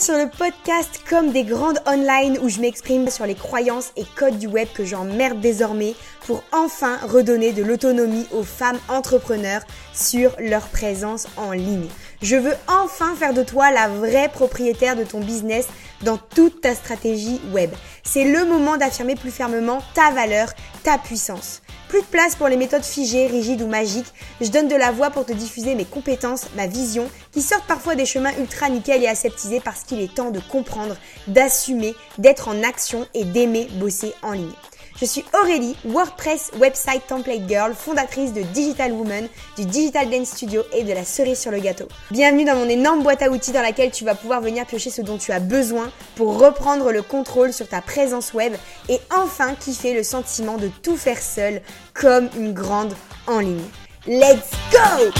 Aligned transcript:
sur 0.00 0.16
le 0.16 0.30
podcast 0.30 1.02
Comme 1.08 1.30
des 1.30 1.44
grandes 1.44 1.78
online 1.86 2.38
où 2.42 2.48
je 2.48 2.60
m'exprime 2.60 3.10
sur 3.10 3.26
les 3.26 3.34
croyances 3.34 3.92
et 3.96 4.04
codes 4.16 4.38
du 4.38 4.46
web 4.46 4.66
que 4.72 4.82
j'emmerde 4.82 5.40
désormais 5.40 5.94
pour 6.26 6.42
enfin 6.52 6.96
redonner 6.98 7.52
de 7.52 7.62
l'autonomie 7.62 8.26
aux 8.32 8.42
femmes 8.42 8.78
entrepreneurs 8.88 9.62
sur 9.94 10.34
leur 10.38 10.68
présence 10.68 11.26
en 11.36 11.52
ligne. 11.52 11.88
Je 12.22 12.36
veux 12.36 12.54
enfin 12.68 13.14
faire 13.16 13.34
de 13.34 13.42
toi 13.42 13.70
la 13.70 13.88
vraie 13.88 14.28
propriétaire 14.28 14.96
de 14.96 15.04
ton 15.04 15.20
business 15.20 15.66
dans 16.02 16.18
toute 16.18 16.60
ta 16.60 16.74
stratégie 16.74 17.40
web. 17.52 17.70
C'est 18.02 18.24
le 18.24 18.44
moment 18.44 18.76
d'affirmer 18.76 19.14
plus 19.14 19.30
fermement 19.30 19.80
ta 19.94 20.10
valeur, 20.10 20.50
ta 20.82 20.98
puissance. 20.98 21.62
Plus 21.88 22.02
de 22.02 22.06
place 22.06 22.36
pour 22.36 22.46
les 22.46 22.56
méthodes 22.56 22.84
figées, 22.84 23.26
rigides 23.26 23.62
ou 23.62 23.66
magiques. 23.66 24.12
Je 24.40 24.48
donne 24.48 24.68
de 24.68 24.76
la 24.76 24.92
voix 24.92 25.10
pour 25.10 25.26
te 25.26 25.32
diffuser 25.32 25.74
mes 25.74 25.84
compétences, 25.84 26.46
ma 26.54 26.68
vision, 26.68 27.10
qui 27.32 27.42
sortent 27.42 27.66
parfois 27.66 27.96
des 27.96 28.06
chemins 28.06 28.32
ultra 28.38 28.68
nickel 28.68 29.02
et 29.02 29.08
aseptisés 29.08 29.60
parce 29.60 29.82
qu'il 29.82 30.00
est 30.00 30.14
temps 30.14 30.30
de 30.30 30.38
comprendre, 30.38 30.96
d'assumer, 31.26 31.94
d'être 32.18 32.46
en 32.46 32.62
action 32.62 33.08
et 33.12 33.24
d'aimer 33.24 33.66
bosser 33.80 34.12
en 34.22 34.32
ligne. 34.32 34.52
Je 35.00 35.06
suis 35.06 35.24
Aurélie, 35.42 35.76
WordPress 35.86 36.50
Website 36.58 37.06
Template 37.06 37.48
Girl, 37.48 37.72
fondatrice 37.74 38.34
de 38.34 38.42
Digital 38.42 38.92
Woman, 38.92 39.28
du 39.56 39.64
Digital 39.64 40.10
Dance 40.10 40.28
Studio 40.28 40.62
et 40.76 40.84
de 40.84 40.92
la 40.92 41.06
cerise 41.06 41.38
sur 41.38 41.50
le 41.50 41.58
gâteau. 41.58 41.86
Bienvenue 42.10 42.44
dans 42.44 42.56
mon 42.56 42.68
énorme 42.68 43.02
boîte 43.02 43.22
à 43.22 43.30
outils 43.30 43.52
dans 43.52 43.62
laquelle 43.62 43.90
tu 43.92 44.04
vas 44.04 44.14
pouvoir 44.14 44.42
venir 44.42 44.66
piocher 44.66 44.90
ce 44.90 45.00
dont 45.00 45.16
tu 45.16 45.32
as 45.32 45.40
besoin 45.40 45.90
pour 46.16 46.38
reprendre 46.38 46.92
le 46.92 47.00
contrôle 47.00 47.54
sur 47.54 47.66
ta 47.66 47.80
présence 47.80 48.34
web 48.34 48.52
et 48.90 48.98
enfin 49.10 49.54
kiffer 49.54 49.94
le 49.94 50.02
sentiment 50.02 50.58
de 50.58 50.68
tout 50.82 50.98
faire 50.98 51.22
seul 51.22 51.62
comme 51.94 52.28
une 52.36 52.52
grande 52.52 52.94
en 53.26 53.38
ligne. 53.38 53.64
Let's 54.06 54.50
go! 54.70 55.10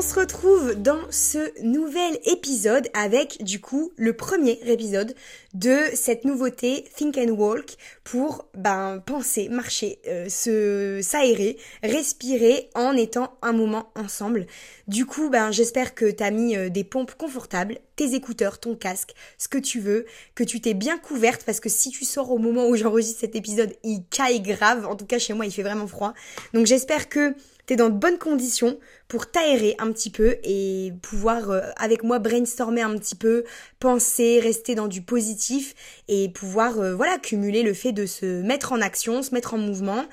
On 0.00 0.02
se 0.02 0.18
retrouve 0.18 0.76
dans 0.76 1.02
ce 1.10 1.62
nouvel 1.62 2.18
épisode 2.24 2.88
avec 2.94 3.44
du 3.44 3.60
coup 3.60 3.92
le 3.96 4.14
premier 4.14 4.58
épisode 4.64 5.14
de 5.52 5.76
cette 5.92 6.24
nouveauté 6.24 6.86
Think 6.96 7.18
and 7.18 7.32
Walk 7.32 7.76
pour 8.02 8.46
ben 8.54 9.02
penser, 9.04 9.50
marcher, 9.50 9.98
euh, 10.08 10.26
se 10.30 11.00
s'aérer, 11.02 11.58
respirer 11.82 12.70
en 12.74 12.96
étant 12.96 13.36
un 13.42 13.52
moment 13.52 13.90
ensemble. 13.94 14.46
Du 14.88 15.04
coup, 15.04 15.28
ben 15.28 15.50
j'espère 15.50 15.94
que 15.94 16.10
t'as 16.10 16.30
mis 16.30 16.56
euh, 16.56 16.70
des 16.70 16.84
pompes 16.84 17.14
confortables, 17.14 17.76
tes 17.94 18.14
écouteurs, 18.14 18.58
ton 18.58 18.76
casque, 18.76 19.12
ce 19.36 19.48
que 19.48 19.58
tu 19.58 19.80
veux, 19.80 20.06
que 20.34 20.44
tu 20.44 20.62
t'es 20.62 20.72
bien 20.72 20.96
couverte 20.96 21.42
parce 21.44 21.60
que 21.60 21.68
si 21.68 21.90
tu 21.90 22.06
sors 22.06 22.30
au 22.30 22.38
moment 22.38 22.68
où 22.68 22.74
j'enregistre 22.74 23.20
cet 23.20 23.36
épisode, 23.36 23.74
il 23.84 24.04
caille 24.08 24.40
grave. 24.40 24.86
En 24.86 24.96
tout 24.96 25.04
cas, 25.04 25.18
chez 25.18 25.34
moi, 25.34 25.44
il 25.44 25.52
fait 25.52 25.62
vraiment 25.62 25.86
froid. 25.86 26.14
Donc 26.54 26.64
j'espère 26.64 27.10
que 27.10 27.34
t'es 27.70 27.76
dans 27.76 27.88
de 27.88 27.94
bonnes 27.94 28.18
conditions 28.18 28.80
pour 29.06 29.30
t'aérer 29.30 29.76
un 29.78 29.92
petit 29.92 30.10
peu 30.10 30.38
et 30.42 30.92
pouvoir 31.02 31.50
euh, 31.50 31.60
avec 31.76 32.02
moi 32.02 32.18
brainstormer 32.18 32.82
un 32.82 32.98
petit 32.98 33.14
peu, 33.14 33.44
penser, 33.78 34.40
rester 34.40 34.74
dans 34.74 34.88
du 34.88 35.02
positif 35.02 35.76
et 36.08 36.30
pouvoir 36.30 36.80
euh, 36.80 36.96
voilà 36.96 37.16
cumuler 37.18 37.62
le 37.62 37.72
fait 37.72 37.92
de 37.92 38.06
se 38.06 38.42
mettre 38.42 38.72
en 38.72 38.80
action, 38.80 39.22
se 39.22 39.32
mettre 39.32 39.54
en 39.54 39.58
mouvement, 39.58 40.04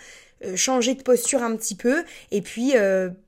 euh, 0.46 0.56
changer 0.56 0.96
de 0.96 1.04
posture 1.04 1.44
un 1.44 1.56
petit 1.56 1.76
peu 1.76 2.04
et 2.32 2.42
puis 2.42 2.74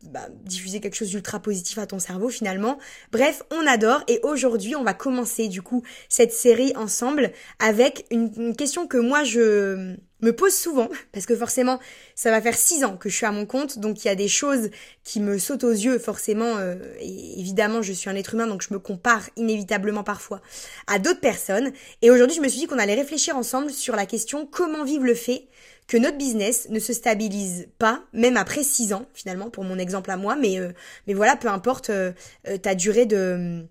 bah, 0.04 0.28
diffuser 0.44 0.80
quelque 0.80 0.96
chose 0.96 1.10
d'ultra 1.10 1.40
positif 1.40 1.78
à 1.78 1.86
ton 1.86 2.00
cerveau 2.00 2.30
finalement. 2.30 2.78
Bref, 3.12 3.44
on 3.52 3.66
adore 3.68 4.04
et 4.08 4.20
aujourd'hui 4.24 4.76
on 4.76 4.84
va 4.84 4.94
commencer 4.94 5.48
du 5.48 5.62
coup 5.62 5.84
cette 6.08 6.34
série 6.34 6.74
ensemble 6.76 7.32
avec 7.60 8.06
une 8.12 8.56
question 8.56 8.88
que 8.88 8.98
moi 8.98 9.24
je 9.24 9.96
me 10.22 10.36
pose 10.36 10.54
souvent, 10.54 10.90
parce 11.12 11.26
que 11.26 11.36
forcément, 11.36 11.80
ça 12.16 12.32
va 12.32 12.42
faire 12.42 12.56
six 12.56 12.84
ans 12.84 12.98
que 12.98 13.10
je 13.10 13.16
suis 13.16 13.26
à 13.26 13.32
mon 13.32 13.46
compte, 13.46 13.80
donc 13.80 14.04
il 14.04 14.08
y 14.08 14.12
a 14.12 14.16
des 14.16 14.28
choses 14.28 14.70
qui 15.04 15.20
me 15.20 15.38
sautent 15.38 15.64
aux 15.64 15.72
yeux, 15.72 16.00
forcément, 16.00 16.58
euh, 16.58 16.76
et 17.00 17.40
évidemment, 17.40 17.82
je 17.82 17.94
suis 17.94 18.10
un 18.10 18.16
être 18.16 18.34
humain, 18.34 18.48
donc 18.48 18.62
je 18.62 18.74
me 18.74 18.80
compare 18.80 19.30
inévitablement 19.36 20.04
parfois 20.04 20.42
à 20.88 21.00
d'autres 21.00 21.22
personnes. 21.22 21.72
Et 22.02 22.12
aujourd'hui, 22.12 22.36
je 22.36 22.42
me 22.42 22.48
suis 22.48 22.60
dit 22.60 22.68
qu'on 22.68 22.80
allait 22.80 22.96
réfléchir 22.96 23.38
ensemble 23.38 23.72
sur 23.72 23.96
la 23.96 24.06
question 24.06 24.46
comment 24.46 24.84
vivre 24.84 25.04
le 25.04 25.16
fait? 25.16 25.48
Que 25.90 25.98
notre 25.98 26.18
business 26.18 26.70
ne 26.70 26.80
se 26.80 26.94
stabilise 26.94 27.68
pas, 27.80 28.04
même 28.14 28.38
après 28.38 28.64
six 28.64 28.94
ans, 28.94 29.08
finalement, 29.16 29.50
pour 29.50 29.64
mon 29.64 29.80
exemple 29.80 30.12
à 30.12 30.18
moi, 30.18 30.36
mais, 30.36 30.60
euh, 30.60 30.72
mais 31.08 31.16
voilà, 31.16 31.36
peu 31.36 31.48
importe 31.48 31.90
euh, 31.90 32.14
ta 32.62 32.76
durée 32.76 33.06
de 33.06 33.66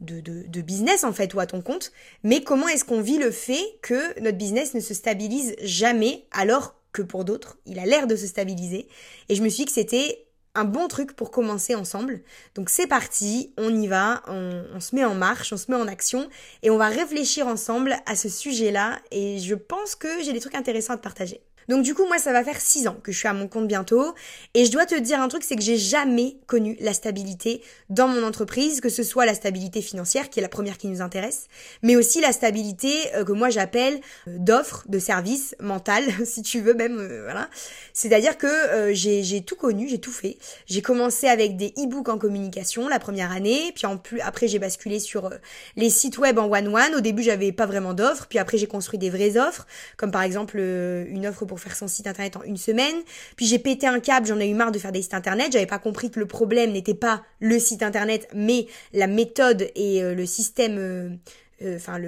de, 0.00 0.60
business 0.60 1.04
en 1.04 1.12
fait 1.12 1.32
ou 1.32 1.38
à 1.38 1.46
ton 1.46 1.62
compte, 1.62 1.92
mais 2.24 2.42
comment 2.42 2.66
est-ce 2.66 2.84
qu'on 2.84 3.00
vit 3.00 3.18
le 3.18 3.30
fait 3.30 3.62
que 3.82 4.20
notre 4.20 4.36
business 4.36 4.74
ne 4.74 4.80
se 4.80 4.94
stabilise 4.94 5.54
jamais 5.62 6.26
alors 6.32 6.74
que 6.92 7.02
pour 7.02 7.24
d'autres, 7.24 7.56
il 7.66 7.78
a 7.78 7.86
l'air 7.86 8.08
de 8.08 8.16
se 8.16 8.26
stabiliser? 8.26 8.88
Et 9.28 9.36
je 9.36 9.42
me 9.42 9.48
suis 9.48 9.58
dit 9.58 9.66
que 9.66 9.72
c'était 9.72 10.26
un 10.56 10.64
bon 10.64 10.88
truc 10.88 11.14
pour 11.14 11.30
commencer 11.30 11.76
ensemble. 11.76 12.20
Donc 12.56 12.68
c'est 12.68 12.88
parti, 12.88 13.54
on 13.56 13.72
y 13.74 13.86
va, 13.86 14.24
on, 14.26 14.64
on, 14.74 14.80
se 14.80 14.96
met 14.96 15.04
en 15.04 15.14
marche, 15.14 15.52
on 15.52 15.56
se 15.56 15.70
met 15.70 15.76
en 15.76 15.86
action 15.86 16.28
et 16.64 16.70
on 16.70 16.78
va 16.78 16.88
réfléchir 16.88 17.46
ensemble 17.46 17.96
à 18.04 18.16
ce 18.16 18.28
sujet-là 18.28 18.98
et 19.12 19.38
je 19.38 19.54
pense 19.54 19.94
que 19.94 20.08
j'ai 20.24 20.32
des 20.32 20.40
trucs 20.40 20.56
intéressants 20.56 20.94
à 20.94 20.96
te 20.96 21.02
partager. 21.02 21.40
Donc 21.68 21.82
du 21.82 21.94
coup, 21.94 22.06
moi, 22.06 22.18
ça 22.18 22.32
va 22.32 22.44
faire 22.44 22.60
6 22.60 22.88
ans 22.88 22.96
que 23.02 23.12
je 23.12 23.18
suis 23.18 23.28
à 23.28 23.32
mon 23.32 23.48
compte 23.48 23.68
bientôt. 23.68 24.14
Et 24.54 24.64
je 24.64 24.72
dois 24.72 24.86
te 24.86 24.98
dire 24.98 25.20
un 25.20 25.28
truc, 25.28 25.44
c'est 25.44 25.56
que 25.56 25.62
j'ai 25.62 25.76
jamais 25.76 26.36
connu 26.46 26.76
la 26.80 26.92
stabilité 26.92 27.62
dans 27.88 28.08
mon 28.08 28.24
entreprise, 28.24 28.80
que 28.80 28.88
ce 28.88 29.02
soit 29.02 29.26
la 29.26 29.34
stabilité 29.34 29.82
financière, 29.82 30.30
qui 30.30 30.38
est 30.38 30.42
la 30.42 30.48
première 30.48 30.78
qui 30.78 30.88
nous 30.88 31.00
intéresse, 31.00 31.46
mais 31.82 31.96
aussi 31.96 32.20
la 32.20 32.32
stabilité 32.32 32.92
euh, 33.14 33.24
que 33.24 33.32
moi 33.32 33.50
j'appelle 33.50 34.00
euh, 34.28 34.36
d'offre, 34.38 34.84
de 34.88 34.98
service 34.98 35.54
mental, 35.60 36.04
si 36.24 36.42
tu 36.42 36.60
veux 36.60 36.74
même, 36.74 36.98
euh, 36.98 37.22
voilà. 37.24 37.48
C'est-à-dire 37.92 38.38
que 38.38 38.92
j'ai 38.92 39.42
tout 39.42 39.56
connu, 39.56 39.88
j'ai 39.88 39.98
tout 39.98 40.10
fait. 40.10 40.38
J'ai 40.66 40.82
commencé 40.82 41.28
avec 41.28 41.56
des 41.56 41.74
e-books 41.78 42.08
en 42.08 42.18
communication 42.18 42.88
la 42.88 42.98
première 42.98 43.32
année, 43.32 43.72
puis 43.74 43.86
en 43.86 43.96
plus 43.96 44.20
après 44.20 44.48
j'ai 44.48 44.58
basculé 44.58 44.98
sur 44.98 45.30
les 45.76 45.90
sites 45.90 46.18
web 46.18 46.38
en 46.38 46.50
one-one. 46.50 46.94
Au 46.94 47.00
début, 47.00 47.22
j'avais 47.22 47.52
pas 47.52 47.66
vraiment 47.66 47.94
d'offres, 47.94 48.26
puis 48.28 48.38
après 48.38 48.58
j'ai 48.58 48.66
construit 48.66 48.98
des 48.98 49.10
vraies 49.10 49.36
offres, 49.36 49.66
comme 49.96 50.10
par 50.10 50.22
exemple 50.22 50.58
une 50.58 51.26
offre 51.26 51.44
pour 51.44 51.51
faire 51.56 51.76
son 51.76 51.88
site 51.88 52.06
internet 52.06 52.36
en 52.36 52.42
une 52.42 52.56
semaine. 52.56 52.94
Puis 53.36 53.46
j'ai 53.46 53.58
pété 53.58 53.86
un 53.86 54.00
câble, 54.00 54.26
j'en 54.26 54.40
ai 54.40 54.48
eu 54.48 54.54
marre 54.54 54.72
de 54.72 54.78
faire 54.78 54.92
des 54.92 55.02
sites 55.02 55.14
internet. 55.14 55.52
J'avais 55.52 55.66
pas 55.66 55.78
compris 55.78 56.10
que 56.10 56.20
le 56.20 56.26
problème 56.26 56.72
n'était 56.72 56.94
pas 56.94 57.22
le 57.40 57.58
site 57.58 57.82
internet, 57.82 58.28
mais 58.34 58.66
la 58.92 59.06
méthode 59.06 59.70
et 59.74 60.02
euh, 60.02 60.14
le 60.14 60.26
système 60.26 61.18
euh, 61.62 61.72
euh, 61.72 61.76
enfin 61.76 61.98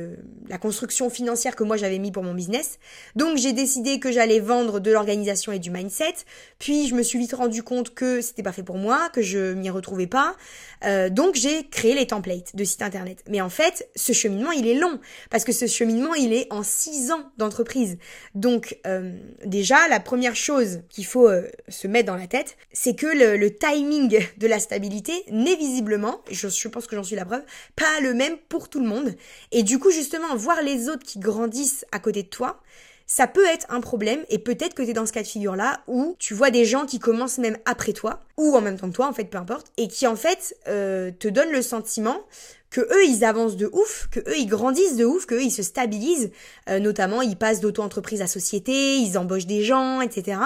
la 0.49 0.59
construction 0.59 1.11
financière 1.11 1.57
que 1.57 1.65
moi 1.65 1.77
j'avais 1.77 1.99
mis 1.99 2.13
pour 2.13 2.23
mon 2.23 2.35
business. 2.35 2.79
Donc 3.17 3.37
j'ai 3.39 3.53
décidé 3.53 3.99
que 3.99 4.13
j'allais 4.13 4.41
vendre 4.41 4.81
de 4.81 4.91
l'organisation 4.91 5.53
et 5.53 5.59
du 5.59 5.71
mindset. 5.71 6.15
Puis 6.59 6.89
je 6.89 6.95
me 6.95 7.03
suis 7.03 7.19
vite 7.19 7.33
rendu 7.33 7.63
compte 7.63 7.95
que 7.95 8.21
c'était 8.21 8.43
pas 8.43 8.53
fait 8.53 8.63
pour 8.63 8.77
moi, 8.77 9.09
que 9.13 9.23
je 9.23 9.55
m'y 9.55 9.71
retrouvais 9.71 10.07
pas. 10.07 10.37
Euh, 10.85 11.09
donc 11.09 11.35
j'ai 11.35 11.67
créé 11.69 11.95
les 11.95 12.07
templates 12.07 12.55
de 12.55 12.65
site 12.65 12.83
internet. 12.83 13.25
Mais 13.29 13.41
en 13.41 13.49
fait, 13.49 13.89
ce 13.97 14.13
cheminement 14.13 14.53
il 14.53 14.67
est 14.67 14.75
long 14.75 15.01
parce 15.31 15.45
que 15.45 15.53
ce 15.53 15.67
cheminement 15.67 16.15
il 16.15 16.33
est 16.33 16.47
en 16.51 16.63
six 16.63 17.11
ans 17.11 17.31
d'entreprise. 17.39 17.99
Donc 18.35 18.79
euh, 18.87 19.13
déjà 19.45 19.89
la 19.89 20.01
première 20.01 20.37
chose 20.37 20.81
qu'il 20.89 21.07
faut 21.07 21.31
se 21.69 21.87
mettre 21.87 22.07
dans 22.07 22.17
la 22.17 22.27
tête, 22.27 22.57
c'est 22.73 22.95
que 22.95 23.07
le, 23.07 23.37
le, 23.37 23.55
timing 23.55 24.21
de 24.37 24.47
la 24.47 24.59
stabilité 24.59 25.13
n'est 25.31 25.57
visiblement, 25.57 26.21
je, 26.31 26.49
je 26.49 26.69
pense 26.69 26.87
que 26.87 26.97
j'en 26.97 27.03
suis 27.03 27.17
la 27.17 27.25
preuve, 27.25 27.43
pas 27.77 28.01
le 28.03 28.15
même 28.15 28.37
pour 28.49 28.69
tout 28.69 28.81
le 28.81 28.87
monde. 28.87 29.15
Et 29.53 29.63
du 29.63 29.79
coup, 29.79 29.91
justement, 29.91 30.35
voir 30.37 30.63
les 30.63 30.89
autres 30.89 31.05
qui 31.05 31.19
grandissent 31.19 31.85
à 31.93 31.99
côté 31.99 32.23
de 32.23 32.29
toi, 32.29 32.61
ça 33.07 33.27
peut 33.27 33.47
être 33.47 33.67
un 33.69 33.81
problème 33.81 34.21
et 34.31 34.39
peut-être 34.39 34.75
que 34.75 34.83
tu 34.83 34.91
es 34.91 34.93
dans 34.95 35.07
ce 35.07 35.13
cas 35.13 35.23
de 35.23 35.27
figure 35.27 35.57
là 35.57 35.83
où 35.87 36.17
tu 36.19 36.33
vois 36.33 36.51
des 36.51 36.65
gens 36.65 36.87
qui 36.87 36.99
commencent 36.99 37.37
même 37.37 37.59
après 37.67 37.93
toi 37.93 38.21
ou 38.39 38.57
en 38.57 38.63
même 38.63 38.79
temps 38.79 38.89
que 38.89 38.95
toi 38.95 39.07
en 39.07 39.13
fait 39.13 39.25
peu 39.25 39.37
importe 39.37 39.73
et 39.77 39.89
qui 39.89 40.07
en 40.07 40.17
fait 40.17 40.57
euh, 40.69 41.11
te 41.11 41.29
donnent 41.29 41.53
le 41.53 41.61
sentiment 41.61 42.23
que 42.71 42.81
eux 42.81 43.05
ils 43.07 43.25
avancent 43.25 43.57
de 43.57 43.69
ouf, 43.73 44.09
que 44.11 44.21
eux 44.21 44.39
ils 44.39 44.47
grandissent 44.47 44.97
de 44.97 45.05
ouf, 45.05 45.27
que 45.27 45.35
eux 45.35 45.43
ils 45.43 45.51
se 45.51 45.63
stabilisent, 45.63 46.31
euh, 46.69 46.81
notamment 46.81 47.23
ils 47.23 47.37
passent 47.37 47.61
d'auto-entreprise 47.61 48.23
à 48.23 48.27
société, 48.27 48.97
ils 48.97 49.17
embauchent 49.19 49.47
des 49.47 49.63
gens, 49.63 50.01
etc. 50.01 50.39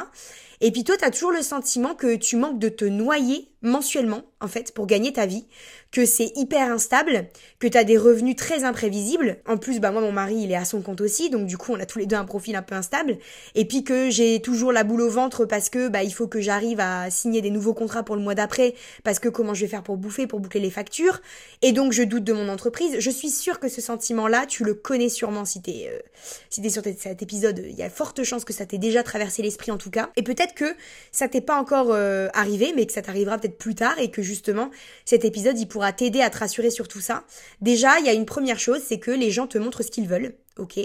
Et 0.60 0.72
puis 0.72 0.84
toi, 0.84 0.96
tu 0.96 1.04
as 1.04 1.10
toujours 1.10 1.30
le 1.30 1.42
sentiment 1.42 1.94
que 1.94 2.16
tu 2.16 2.36
manques 2.36 2.58
de 2.58 2.68
te 2.68 2.84
noyer 2.84 3.48
mensuellement, 3.62 4.22
en 4.40 4.48
fait, 4.48 4.72
pour 4.72 4.86
gagner 4.86 5.12
ta 5.12 5.26
vie, 5.26 5.44
que 5.90 6.04
c'est 6.04 6.32
hyper 6.36 6.70
instable, 6.70 7.28
que 7.58 7.66
tu 7.66 7.78
as 7.78 7.84
des 7.84 7.96
revenus 7.96 8.36
très 8.36 8.64
imprévisibles. 8.64 9.38
En 9.46 9.56
plus, 9.56 9.80
bah 9.80 9.90
moi, 9.90 10.00
mon 10.00 10.12
mari, 10.12 10.36
il 10.42 10.52
est 10.52 10.56
à 10.56 10.64
son 10.64 10.82
compte 10.82 11.00
aussi, 11.00 11.30
donc 11.30 11.46
du 11.46 11.56
coup, 11.56 11.72
on 11.72 11.80
a 11.80 11.86
tous 11.86 11.98
les 11.98 12.06
deux 12.06 12.16
un 12.16 12.24
profil 12.24 12.56
un 12.56 12.62
peu 12.62 12.74
instable. 12.74 13.18
Et 13.54 13.64
puis 13.64 13.84
que 13.84 14.10
j'ai 14.10 14.40
toujours 14.40 14.72
la 14.72 14.84
boule 14.84 15.00
au 15.00 15.08
ventre 15.08 15.46
parce 15.46 15.70
que 15.70 15.88
bah 15.88 16.02
il 16.02 16.12
faut 16.12 16.28
que 16.28 16.40
j'arrive 16.40 16.80
à 16.80 17.10
signer 17.10 17.40
des 17.40 17.50
nouveaux 17.50 17.74
contrats 17.74 18.02
pour 18.02 18.16
le 18.16 18.22
mois 18.22 18.34
d'après, 18.34 18.74
parce 19.02 19.18
que 19.18 19.28
comment 19.28 19.54
je 19.54 19.62
vais 19.62 19.68
faire 19.68 19.82
pour 19.82 19.96
bouffer, 19.96 20.26
pour 20.26 20.40
boucler 20.40 20.60
les 20.60 20.70
factures. 20.70 21.20
Et 21.62 21.72
donc, 21.72 21.92
je 21.92 22.02
doute 22.02 22.24
de 22.24 22.32
mon 22.32 22.48
entreprise. 22.48 22.96
Je 22.98 23.10
suis 23.10 23.30
sûre 23.30 23.58
que 23.58 23.68
ce 23.68 23.80
sentiment-là, 23.80 24.46
tu 24.46 24.64
le 24.64 24.74
connais 24.74 25.08
sûrement 25.08 25.44
si 25.44 25.62
t'es 25.62 25.88
euh, 25.90 25.98
si 26.50 26.60
t'es 26.60 26.70
sur 26.70 26.82
cet 26.82 27.22
épisode. 27.22 27.64
Il 27.66 27.76
y 27.76 27.82
a 27.82 27.90
forte 27.90 28.22
chance 28.24 28.44
que 28.44 28.52
ça 28.52 28.66
t'ait 28.66 28.78
déjà 28.78 29.02
traversé 29.02 29.42
l'esprit 29.42 29.72
en 29.72 29.78
tout 29.78 29.90
cas. 29.90 30.10
Et 30.16 30.22
peut-être 30.22 30.54
que 30.54 30.76
ça 31.12 31.28
t'est 31.28 31.40
pas 31.40 31.58
encore 31.58 31.88
euh, 31.92 32.28
arrivé, 32.34 32.72
mais 32.76 32.86
que 32.86 32.92
ça 32.92 33.02
t'arrivera 33.02 33.38
peut-être 33.38 33.47
plus 33.48 33.74
tard 33.74 33.98
et 33.98 34.10
que 34.10 34.22
justement 34.22 34.70
cet 35.04 35.24
épisode 35.24 35.58
il 35.58 35.66
pourra 35.66 35.92
t'aider 35.92 36.20
à 36.20 36.30
te 36.30 36.38
rassurer 36.38 36.70
sur 36.70 36.88
tout 36.88 37.00
ça. 37.00 37.24
Déjà, 37.60 37.98
il 37.98 38.06
y 38.06 38.08
a 38.08 38.12
une 38.12 38.26
première 38.26 38.58
chose, 38.58 38.80
c'est 38.84 38.98
que 38.98 39.10
les 39.10 39.30
gens 39.30 39.46
te 39.46 39.58
montrent 39.58 39.82
ce 39.82 39.90
qu'ils 39.90 40.08
veulent 40.08 40.34
ok 40.58 40.78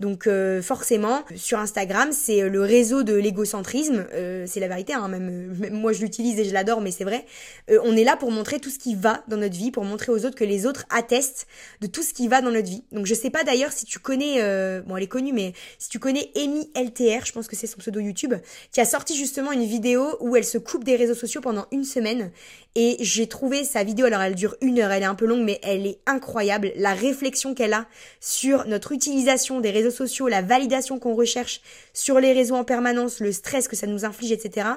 Donc 0.00 0.26
euh, 0.26 0.60
forcément, 0.60 1.24
sur 1.36 1.58
Instagram, 1.58 2.10
c'est 2.12 2.48
le 2.48 2.62
réseau 2.62 3.02
de 3.02 3.14
l'égocentrisme, 3.14 4.06
euh, 4.12 4.44
c'est 4.46 4.60
la 4.60 4.68
vérité, 4.68 4.92
hein, 4.92 5.08
même, 5.08 5.56
moi 5.72 5.92
je 5.92 6.00
l'utilise 6.00 6.38
et 6.38 6.44
je 6.44 6.52
l'adore, 6.52 6.80
mais 6.80 6.90
c'est 6.90 7.04
vrai. 7.04 7.24
Euh, 7.70 7.78
on 7.84 7.96
est 7.96 8.04
là 8.04 8.16
pour 8.16 8.30
montrer 8.30 8.60
tout 8.60 8.70
ce 8.70 8.78
qui 8.78 8.94
va 8.94 9.22
dans 9.28 9.36
notre 9.36 9.56
vie, 9.56 9.70
pour 9.70 9.84
montrer 9.84 10.12
aux 10.12 10.24
autres 10.24 10.36
que 10.36 10.44
les 10.44 10.66
autres 10.66 10.84
attestent 10.90 11.46
de 11.80 11.86
tout 11.86 12.02
ce 12.02 12.12
qui 12.12 12.28
va 12.28 12.42
dans 12.42 12.50
notre 12.50 12.68
vie. 12.68 12.84
Donc 12.92 13.06
je 13.06 13.14
sais 13.14 13.30
pas 13.30 13.44
d'ailleurs 13.44 13.72
si 13.72 13.86
tu 13.86 13.98
connais, 13.98 14.40
bon 14.82 14.96
elle 14.96 15.04
est 15.04 15.08
connue, 15.08 15.32
mais 15.32 15.52
si 15.78 15.88
tu 15.88 15.98
connais 15.98 16.30
Amy 16.36 16.70
LTR, 16.74 17.24
je 17.24 17.32
pense 17.32 17.46
que 17.46 17.56
c'est 17.56 17.66
son 17.66 17.78
pseudo 17.78 18.00
YouTube, 18.00 18.34
qui 18.72 18.80
a 18.80 18.84
sorti 18.84 19.16
justement 19.16 19.52
une 19.52 19.64
vidéo 19.64 20.16
où 20.20 20.36
elle 20.36 20.44
se 20.44 20.58
coupe 20.58 20.84
des 20.84 20.96
réseaux 20.96 21.14
sociaux 21.14 21.40
pendant 21.40 21.66
une 21.72 21.84
semaine. 21.84 22.30
Et 22.76 22.98
j'ai 23.00 23.26
trouvé 23.26 23.64
sa 23.64 23.82
vidéo, 23.82 24.06
alors 24.06 24.22
elle 24.22 24.36
dure 24.36 24.54
une 24.60 24.78
heure, 24.78 24.92
elle 24.92 25.02
est 25.02 25.06
un 25.06 25.16
peu 25.16 25.26
longue, 25.26 25.42
mais 25.42 25.58
elle 25.64 25.86
est 25.86 25.98
incroyable. 26.06 26.70
La 26.76 26.94
réflexion 26.94 27.52
qu'elle 27.52 27.72
a 27.72 27.86
sur 28.20 28.64
notre 28.66 28.92
utilisation 28.92 29.60
des 29.60 29.70
réseaux 29.72 29.90
sociaux, 29.90 30.28
la 30.28 30.40
validation 30.40 31.00
qu'on 31.00 31.16
recherche 31.16 31.62
sur 31.92 32.20
les 32.20 32.32
réseaux 32.32 32.54
en 32.54 32.62
permanence, 32.62 33.18
le 33.18 33.32
stress 33.32 33.66
que 33.66 33.74
ça 33.74 33.88
nous 33.88 34.04
inflige, 34.04 34.30
etc. 34.30 34.68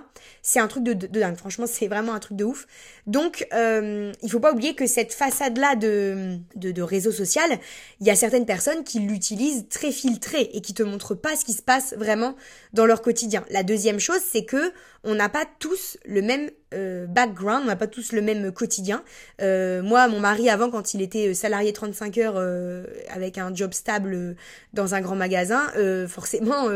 C'est 0.42 0.60
un 0.60 0.68
truc 0.68 0.84
de, 0.84 0.94
dingue. 0.94 1.38
Franchement, 1.38 1.68
c'est 1.68 1.88
vraiment 1.88 2.14
un 2.14 2.20
truc 2.20 2.36
de 2.36 2.46
ouf. 2.46 2.66
Donc, 3.06 3.48
euh, 3.54 4.12
il 4.24 4.32
faut 4.32 4.40
pas 4.40 4.54
oublier 4.54 4.74
que 4.74 4.88
cette 4.88 5.14
façade-là 5.14 5.76
de, 5.76 6.40
de, 6.56 6.82
réseau 6.82 7.12
social, 7.12 7.60
il 8.02 8.08
y 8.08 8.10
a 8.10 8.16
certaines 8.16 8.48
personnes 8.48 8.84
qui 8.84 9.00
l'utilisent 9.00 9.68
très 9.70 9.92
filtré 9.92 10.50
et 10.54 10.62
qui 10.62 10.74
te 10.74 10.82
montrent 10.82 11.14
pas 11.14 11.36
ce 11.36 11.46
qui 11.46 11.54
se 11.54 11.62
passe 11.62 11.94
vraiment 11.96 12.36
dans 12.74 12.88
leur 12.88 13.04
quotidien. 13.04 13.46
La 13.52 13.62
deuxième 13.62 14.00
chose, 14.00 14.22
c'est 14.32 14.46
que 14.46 14.74
on 15.04 15.16
n'a 15.16 15.30
pas 15.30 15.46
tous 15.60 15.98
le 16.06 16.22
même 16.22 16.50
euh, 16.74 17.06
background, 17.08 17.64
on 17.64 17.68
n'a 17.68 17.76
pas 17.76 17.88
tous 17.88 18.12
le 18.12 18.22
même 18.22 18.52
quotidien. 18.52 19.04
Euh, 19.42 19.82
moi, 19.82 20.08
mon 20.08 20.20
mari, 20.20 20.50
avant, 20.50 20.70
quand 20.70 20.94
il 20.94 21.02
était 21.02 21.34
salarié 21.34 21.74
35 21.74 22.18
heures 22.18 22.36
euh, 22.38 22.86
avec 23.10 23.38
un 23.38 23.54
job 23.54 23.74
stable 23.74 24.36
dans 24.74 24.96
un 24.96 25.02
grand 25.02 25.16
magasin, 25.16 25.62
forcément, 26.08 26.68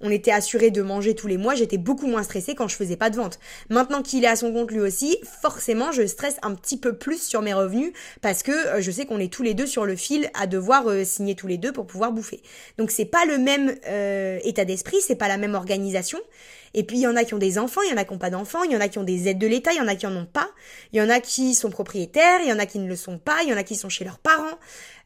on 0.00 0.10
était 0.10 0.30
assuré 0.30 0.70
de 0.70 0.82
manger 0.82 1.14
tous 1.14 1.26
les 1.26 1.36
mois. 1.36 1.54
J'étais 1.54 1.78
beaucoup 1.78 2.06
moins 2.06 2.22
stressée 2.22 2.54
quand 2.54 2.68
je 2.68 2.76
faisais 2.76 2.96
pas 2.96 3.10
de 3.10 3.16
vente. 3.16 3.38
Maintenant 3.68 4.02
qu'il 4.02 4.24
est 4.24 4.28
à 4.28 4.36
son 4.36 4.52
compte 4.52 4.70
lui 4.70 4.80
aussi, 4.80 5.18
forcément, 5.40 5.92
je 5.92 6.06
stresse 6.06 6.36
un 6.42 6.54
petit 6.54 6.78
peu 6.78 6.96
plus 6.96 7.22
sur 7.22 7.42
mes 7.42 7.52
revenus 7.52 7.92
parce 8.20 8.42
que 8.42 8.80
je 8.80 8.90
sais 8.90 9.06
qu'on 9.06 9.18
est 9.18 9.32
tous 9.32 9.42
les 9.42 9.54
deux 9.54 9.66
sur 9.66 9.84
le 9.84 9.96
fil 9.96 10.30
à 10.34 10.46
devoir 10.46 10.84
signer 11.04 11.34
tous 11.34 11.46
les 11.46 11.58
deux 11.58 11.72
pour 11.72 11.86
pouvoir 11.86 12.12
bouffer. 12.12 12.42
Donc 12.78 12.90
c'est 12.90 13.04
pas 13.04 13.24
le 13.26 13.38
même 13.38 13.74
état 14.44 14.64
d'esprit, 14.64 14.98
c'est 15.00 15.16
pas 15.16 15.28
la 15.28 15.36
même 15.36 15.54
organisation. 15.54 16.18
Et 16.74 16.84
puis 16.84 16.98
il 16.98 17.00
y 17.02 17.06
en 17.06 17.16
a 17.16 17.24
qui 17.24 17.34
ont 17.34 17.38
des 17.38 17.58
enfants, 17.58 17.82
il 17.82 17.90
y 17.90 17.94
en 17.94 17.96
a 17.96 18.04
qui 18.04 18.12
n'ont 18.12 18.18
pas 18.18 18.30
d'enfants, 18.30 18.62
il 18.64 18.72
y 18.72 18.76
en 18.76 18.80
a 18.80 18.88
qui 18.88 18.98
ont 18.98 19.04
des 19.04 19.28
aides 19.28 19.38
de 19.38 19.46
l'État, 19.46 19.72
il 19.72 19.78
y 19.78 19.80
en 19.80 19.88
a 19.88 19.94
qui 19.94 20.06
en 20.06 20.16
ont 20.16 20.26
pas, 20.26 20.48
il 20.92 20.98
y 20.98 21.02
en 21.02 21.08
a 21.08 21.20
qui 21.20 21.54
sont 21.54 21.70
propriétaires, 21.70 22.40
il 22.42 22.48
y 22.48 22.52
en 22.52 22.58
a 22.58 22.66
qui 22.66 22.78
ne 22.78 22.88
le 22.88 22.96
sont 22.96 23.18
pas, 23.18 23.42
il 23.42 23.50
y 23.50 23.52
en 23.52 23.56
a 23.56 23.62
qui 23.62 23.76
sont 23.76 23.88
chez 23.88 24.04
leurs 24.04 24.18
parents. 24.18 24.58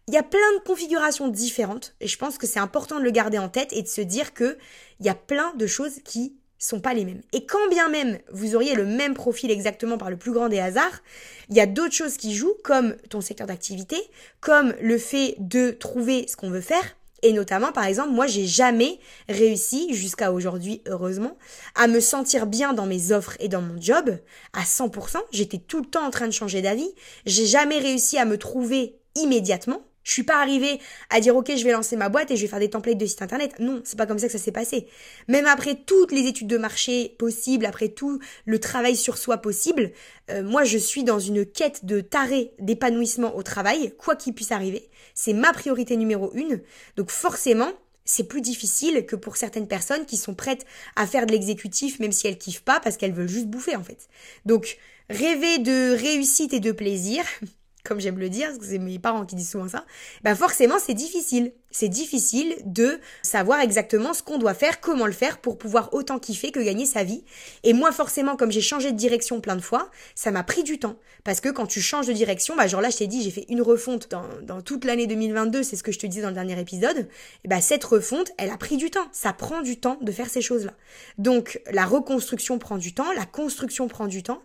Il 0.09 0.15
y 0.15 0.19
a 0.19 0.23
plein 0.23 0.53
de 0.59 0.65
configurations 0.65 1.29
différentes 1.29 1.97
et 2.01 2.07
je 2.07 2.17
pense 2.17 2.39
que 2.39 2.47
c'est 2.47 2.61
important 2.61 2.99
de 2.99 3.05
le 3.05 3.11
garder 3.11 3.39
en 3.39 3.49
tête 3.49 3.73
et 3.73 3.83
de 3.83 3.89
se 3.89 4.01
dire 4.01 4.35
que 4.35 4.57
il 5.01 5.07
y 5.07 5.09
a 5.09 5.15
plein 5.15 5.53
de 5.55 5.67
choses 5.67 6.01
qui 6.05 6.37
sont 6.59 6.81
pas 6.81 6.95
les 6.95 7.05
mêmes. 7.05 7.23
Et 7.33 7.45
quand 7.45 7.69
bien 7.69 7.89
même 7.89 8.19
vous 8.33 8.55
auriez 8.55 8.75
le 8.75 8.87
même 8.87 9.15
profil 9.15 9.51
exactement 9.51 9.99
par 9.99 10.11
le 10.11 10.17
plus 10.17 10.33
grand 10.33 10.49
des 10.49 10.61
hasards, 10.61 11.03
il 11.51 11.57
y 11.57 11.61
a 11.61 11.67
d'autres 11.67 11.95
choses 11.95 12.17
qui 12.17 12.35
jouent 12.35 12.57
comme 12.65 12.97
ton 13.11 13.21
secteur 13.21 13.47
d'activité, 13.47 13.97
comme 14.41 14.75
le 14.81 14.99
fait 14.99 15.35
de 15.39 15.71
trouver 15.73 16.27
ce 16.29 16.37
qu'on 16.37 16.51
veut 16.51 16.61
faire, 16.61 16.97
et 17.23 17.33
notamment, 17.33 17.73
par 17.73 17.85
exemple, 17.85 18.11
moi, 18.11 18.27
j'ai 18.27 18.47
jamais 18.47 18.99
réussi, 19.29 19.95
jusqu'à 19.95 20.33
aujourd'hui, 20.33 20.83
heureusement, 20.87 21.37
à 21.75 21.87
me 21.87 22.01
sentir 22.01 22.47
bien 22.47 22.73
dans 22.73 22.87
mes 22.87 23.13
offres 23.13 23.37
et 23.41 23.49
dans 23.49 23.63
mon 23.63 23.81
job 23.81 24.19
à 24.53 24.63
100%. 24.63 25.19
J'étais 25.33 25.59
tout 25.59 25.81
le 25.81 25.87
temps 25.87 26.07
en 26.07 26.11
train 26.11 26.27
de 26.27 26.33
changer 26.33 26.63
d'avis. 26.63 26.91
J'ai 27.25 27.47
jamais 27.47 27.79
réussi 27.79 28.19
à 28.19 28.25
me 28.25 28.39
trouver 28.39 28.99
immédiatement. 29.15 29.86
Je 30.07 30.13
suis 30.13 30.23
pas 30.23 30.41
arrivée 30.41 30.79
à 31.11 31.19
dire 31.19 31.35
ok 31.35 31.51
je 31.57 31.65
vais 31.65 31.73
lancer 31.73 31.97
ma 31.97 32.09
boîte 32.09 32.31
et 32.31 32.37
je 32.37 32.43
vais 32.43 32.47
faire 32.47 32.61
des 32.61 32.71
templates 32.71 32.97
de 32.97 33.07
site 33.07 33.23
internet. 33.23 33.59
Non, 33.59 33.83
c'est 33.85 33.99
pas 33.99 34.07
comme 34.07 34.21
ça 34.21 34.29
que 34.29 34.33
ça 34.33 34.39
s'est 34.39 34.53
passé. 34.53 34.87
Même 35.27 35.47
après 35.47 35.75
toutes 35.75 36.13
les 36.13 36.29
études 36.29 36.47
de 36.47 36.59
marché 36.59 37.17
possibles, 37.19 37.67
après 37.67 37.89
tout 37.89 38.21
le 38.45 38.61
travail 38.61 38.95
sur 38.95 39.19
soi 39.19 39.39
possible, 39.39 39.91
euh, 40.31 40.45
moi 40.45 40.63
je 40.63 40.79
suis 40.79 41.03
dans 41.03 41.19
une 41.19 41.45
quête 41.45 41.85
de 41.85 42.01
taré 42.01 42.53
d'épanouissement 42.61 43.35
au 43.37 43.43
travail, 43.43 43.95
quoi 43.99 44.15
qu'il 44.15 44.33
puisse 44.33 44.53
arriver. 44.53 44.89
C'est 45.15 45.33
ma 45.33 45.53
priorité 45.53 45.97
numéro 45.97 46.31
une. 46.35 46.63
Donc 46.97 47.11
forcément, 47.11 47.73
c'est 48.05 48.29
plus 48.29 48.43
difficile 48.43 49.07
que 49.07 49.17
pour 49.17 49.37
certaines 49.37 49.67
personnes 49.67 50.07
qui 50.07 50.17
sont 50.17 50.35
prêtes 50.35 50.67
à 50.95 51.09
faire 51.09 51.27
de 51.27 51.33
l'exécutif 51.33 51.99
même 51.99 52.13
si 52.13 52.29
elles 52.29 52.39
kiffent 52.39 52.63
pas 52.63 52.79
parce 52.79 52.97
qu'elles 52.97 53.13
veulent 53.13 53.29
juste 53.29 53.49
bouffer 53.49 53.75
en 53.75 53.83
fait. 53.83 54.09
Donc 54.45 54.79
rêver 55.11 55.59
de 55.59 55.97
réussite 55.97 56.53
et 56.53 56.61
de 56.61 56.71
plaisir, 56.71 57.25
comme 57.87 58.01
j'aime 58.01 58.19
le 58.19 58.29
dire, 58.29 58.49
parce 58.49 58.59
que 58.59 58.67
c'est 58.67 58.79
mes 58.79 58.99
parents 58.99 59.25
qui 59.25 59.37
disent 59.37 59.51
souvent 59.51 59.69
ça, 59.69 59.85
ben 60.23 60.35
forcément 60.35 60.77
c'est 60.79 60.95
difficile. 60.95 61.53
C'est 61.79 61.91
difficile 61.91 62.57
de 62.65 63.01
savoir 63.21 63.61
exactement 63.61 64.15
ce 64.15 64.23
qu'on 64.23 64.39
doit 64.39 64.55
faire, 64.55 64.81
comment 64.81 65.05
le 65.05 65.13
faire 65.13 65.37
pour 65.37 65.59
pouvoir 65.59 65.93
autant 65.93 66.19
kiffer 66.19 66.51
que 66.51 66.59
gagner 66.59 66.87
sa 66.87 67.05
vie. 67.05 67.23
Et 67.65 67.75
moi 67.75 67.93
forcément, 67.93 68.35
comme 68.35 68.51
j'ai 68.51 68.63
changé 68.63 68.93
de 68.93 68.97
direction 68.97 69.43
plein 69.43 69.57
de 69.57 69.61
fois, 69.61 69.91
ça 70.15 70.31
m'a 70.31 70.43
pris 70.43 70.63
du 70.63 70.79
temps. 70.79 70.97
Parce 71.23 71.43
que 71.43 71.51
quand 71.51 71.67
tu 71.67 71.83
changes 71.83 72.07
de 72.07 72.15
direction, 72.15 72.57
bah 72.57 72.67
genre 72.67 72.81
là 72.81 72.89
je 72.89 72.97
t'ai 72.97 73.07
dit, 73.07 73.23
j'ai 73.23 73.31
fait 73.31 73.45
une 73.51 73.61
refonte 73.61 74.11
dans, 74.11 74.25
dans 74.41 74.63
toute 74.63 74.87
l'année 74.87 75.07
2022, 75.07 75.63
c'est 75.63 75.77
ce 75.77 75.83
que 75.83 75.93
je 75.93 75.99
te 75.99 76.07
disais 76.07 76.23
dans 76.23 76.29
le 76.29 76.35
dernier 76.35 76.59
épisode, 76.59 77.09
et 77.45 77.49
bah 77.49 77.61
cette 77.61 77.85
refonte, 77.85 78.33
elle 78.39 78.49
a 78.49 78.57
pris 78.57 78.79
du 78.79 78.91
temps. 78.91 79.09
Ça 79.13 79.35
prend 79.35 79.61
du 79.61 79.79
temps 79.79 79.99
de 80.01 80.13
faire 80.13 80.31
ces 80.31 80.41
choses-là. 80.41 80.73
Donc 81.19 81.61
la 81.71 81.85
reconstruction 81.85 82.59
prend 82.59 82.79
du 82.79 82.95
temps, 82.95 83.13
la 83.13 83.27
construction 83.27 83.87
prend 83.87 84.07
du 84.07 84.23
temps. 84.23 84.41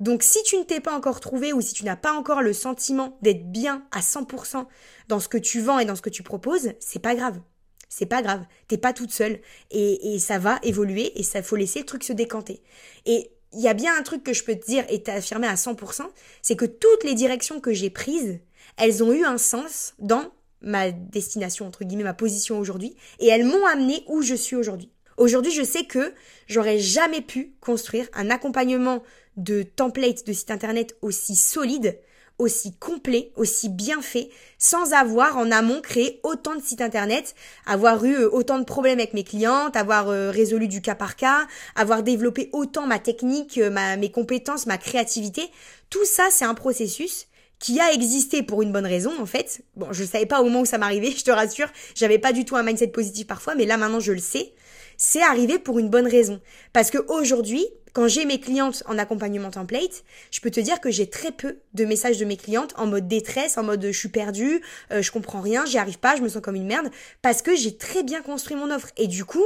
Donc 0.00 0.22
si 0.22 0.42
tu 0.42 0.58
ne 0.58 0.64
t'es 0.64 0.80
pas 0.80 0.92
encore 0.92 1.20
trouvé 1.20 1.54
ou 1.54 1.62
si 1.62 1.72
tu 1.72 1.84
n'as 1.84 1.96
pas 1.96 2.12
encore 2.12 2.42
le 2.42 2.52
sentiment 2.52 3.16
d'être 3.22 3.50
bien 3.50 3.84
à 3.90 4.00
100% 4.00 4.66
dans 5.08 5.20
ce 5.20 5.28
que 5.28 5.38
tu 5.38 5.60
vends 5.60 5.78
et 5.78 5.84
dans 5.84 5.96
ce 5.96 6.02
que 6.02 6.10
tu 6.10 6.22
proposes, 6.22 6.72
c'est 6.80 7.00
pas 7.00 7.14
grave. 7.14 7.40
C'est 7.88 8.06
pas 8.06 8.22
grave. 8.22 8.44
T'es 8.66 8.78
pas 8.78 8.92
toute 8.92 9.12
seule. 9.12 9.40
Et, 9.70 10.18
ça 10.18 10.38
va 10.38 10.58
évoluer 10.62 11.18
et 11.18 11.22
ça 11.22 11.42
faut 11.42 11.56
laisser 11.56 11.80
le 11.80 11.84
truc 11.86 12.02
se 12.02 12.12
décanter. 12.12 12.62
Et 13.06 13.30
il 13.52 13.60
y 13.60 13.68
a 13.68 13.74
bien 13.74 13.96
un 13.96 14.02
truc 14.02 14.24
que 14.24 14.32
je 14.32 14.42
peux 14.42 14.56
te 14.56 14.66
dire 14.66 14.84
et 14.88 15.02
t'affirmer 15.02 15.46
à 15.46 15.54
100%, 15.54 16.02
c'est 16.42 16.56
que 16.56 16.64
toutes 16.64 17.04
les 17.04 17.14
directions 17.14 17.60
que 17.60 17.72
j'ai 17.72 17.90
prises, 17.90 18.40
elles 18.76 19.04
ont 19.04 19.12
eu 19.12 19.24
un 19.24 19.38
sens 19.38 19.94
dans 20.00 20.32
ma 20.60 20.90
destination, 20.90 21.66
entre 21.66 21.84
guillemets, 21.84 22.04
ma 22.04 22.14
position 22.14 22.58
aujourd'hui, 22.58 22.96
et 23.20 23.28
elles 23.28 23.44
m'ont 23.44 23.64
amené 23.66 24.02
où 24.08 24.22
je 24.22 24.34
suis 24.34 24.56
aujourd'hui. 24.56 24.90
Aujourd'hui, 25.16 25.52
je 25.52 25.62
sais 25.62 25.84
que 25.84 26.12
j'aurais 26.48 26.78
jamais 26.80 27.20
pu 27.20 27.54
construire 27.60 28.08
un 28.14 28.30
accompagnement 28.30 29.02
de 29.36 29.62
template 29.62 30.26
de 30.26 30.32
site 30.32 30.50
internet 30.50 30.96
aussi 31.02 31.36
solide, 31.36 31.98
aussi 32.38 32.76
complet, 32.76 33.32
aussi 33.36 33.68
bien 33.68 34.02
fait, 34.02 34.28
sans 34.58 34.92
avoir 34.92 35.36
en 35.36 35.50
amont 35.50 35.80
créé 35.80 36.20
autant 36.22 36.56
de 36.56 36.62
sites 36.62 36.80
internet, 36.80 37.34
avoir 37.66 38.04
eu 38.04 38.14
euh, 38.14 38.30
autant 38.30 38.58
de 38.58 38.64
problèmes 38.64 38.98
avec 38.98 39.14
mes 39.14 39.24
clientes, 39.24 39.76
avoir 39.76 40.08
euh, 40.08 40.30
résolu 40.30 40.66
du 40.66 40.80
cas 40.80 40.94
par 40.94 41.16
cas, 41.16 41.46
avoir 41.76 42.02
développé 42.02 42.50
autant 42.52 42.86
ma 42.86 42.98
technique, 42.98 43.58
euh, 43.58 43.70
ma, 43.70 43.96
mes 43.96 44.10
compétences, 44.10 44.66
ma 44.66 44.78
créativité. 44.78 45.42
Tout 45.90 46.04
ça, 46.04 46.24
c'est 46.30 46.44
un 46.44 46.54
processus 46.54 47.28
qui 47.60 47.80
a 47.80 47.92
existé 47.92 48.42
pour 48.42 48.62
une 48.62 48.72
bonne 48.72 48.86
raison 48.86 49.12
en 49.20 49.26
fait. 49.26 49.62
Bon, 49.76 49.92
je 49.92 50.02
ne 50.02 50.08
savais 50.08 50.26
pas 50.26 50.40
au 50.40 50.44
moment 50.44 50.62
où 50.62 50.66
ça 50.66 50.78
m'arrivait, 50.78 51.10
je 51.16 51.24
te 51.24 51.30
rassure, 51.30 51.68
j'avais 51.94 52.18
pas 52.18 52.32
du 52.32 52.44
tout 52.44 52.56
un 52.56 52.62
mindset 52.62 52.88
positif 52.88 53.26
parfois, 53.26 53.54
mais 53.54 53.64
là 53.64 53.76
maintenant 53.76 54.00
je 54.00 54.12
le 54.12 54.18
sais 54.18 54.53
c'est 54.96 55.22
arrivé 55.22 55.58
pour 55.58 55.78
une 55.78 55.88
bonne 55.88 56.06
raison. 56.06 56.40
Parce 56.72 56.90
que 56.90 56.98
aujourd'hui, 57.08 57.66
quand 57.94 58.08
j'ai 58.08 58.24
mes 58.24 58.40
clientes 58.40 58.82
en 58.86 58.98
accompagnement 58.98 59.50
template, 59.50 60.04
je 60.32 60.40
peux 60.40 60.50
te 60.50 60.60
dire 60.60 60.80
que 60.80 60.90
j'ai 60.90 61.08
très 61.08 61.30
peu 61.30 61.58
de 61.74 61.84
messages 61.84 62.18
de 62.18 62.24
mes 62.24 62.36
clientes 62.36 62.74
en 62.76 62.86
mode 62.86 63.06
détresse, 63.06 63.56
en 63.56 63.62
mode 63.62 63.86
je 63.86 63.98
suis 63.98 64.08
perdue, 64.08 64.60
euh, 64.92 65.00
je 65.00 65.12
comprends 65.12 65.40
rien, 65.40 65.64
j'y 65.64 65.78
arrive 65.78 66.00
pas, 66.00 66.16
je 66.16 66.22
me 66.22 66.28
sens 66.28 66.42
comme 66.42 66.56
une 66.56 66.66
merde, 66.66 66.90
parce 67.22 67.40
que 67.40 67.54
j'ai 67.54 67.76
très 67.76 68.02
bien 68.02 68.20
construit 68.20 68.56
mon 68.56 68.70
offre. 68.70 68.88
Et 68.96 69.06
du 69.06 69.24
coup, 69.24 69.44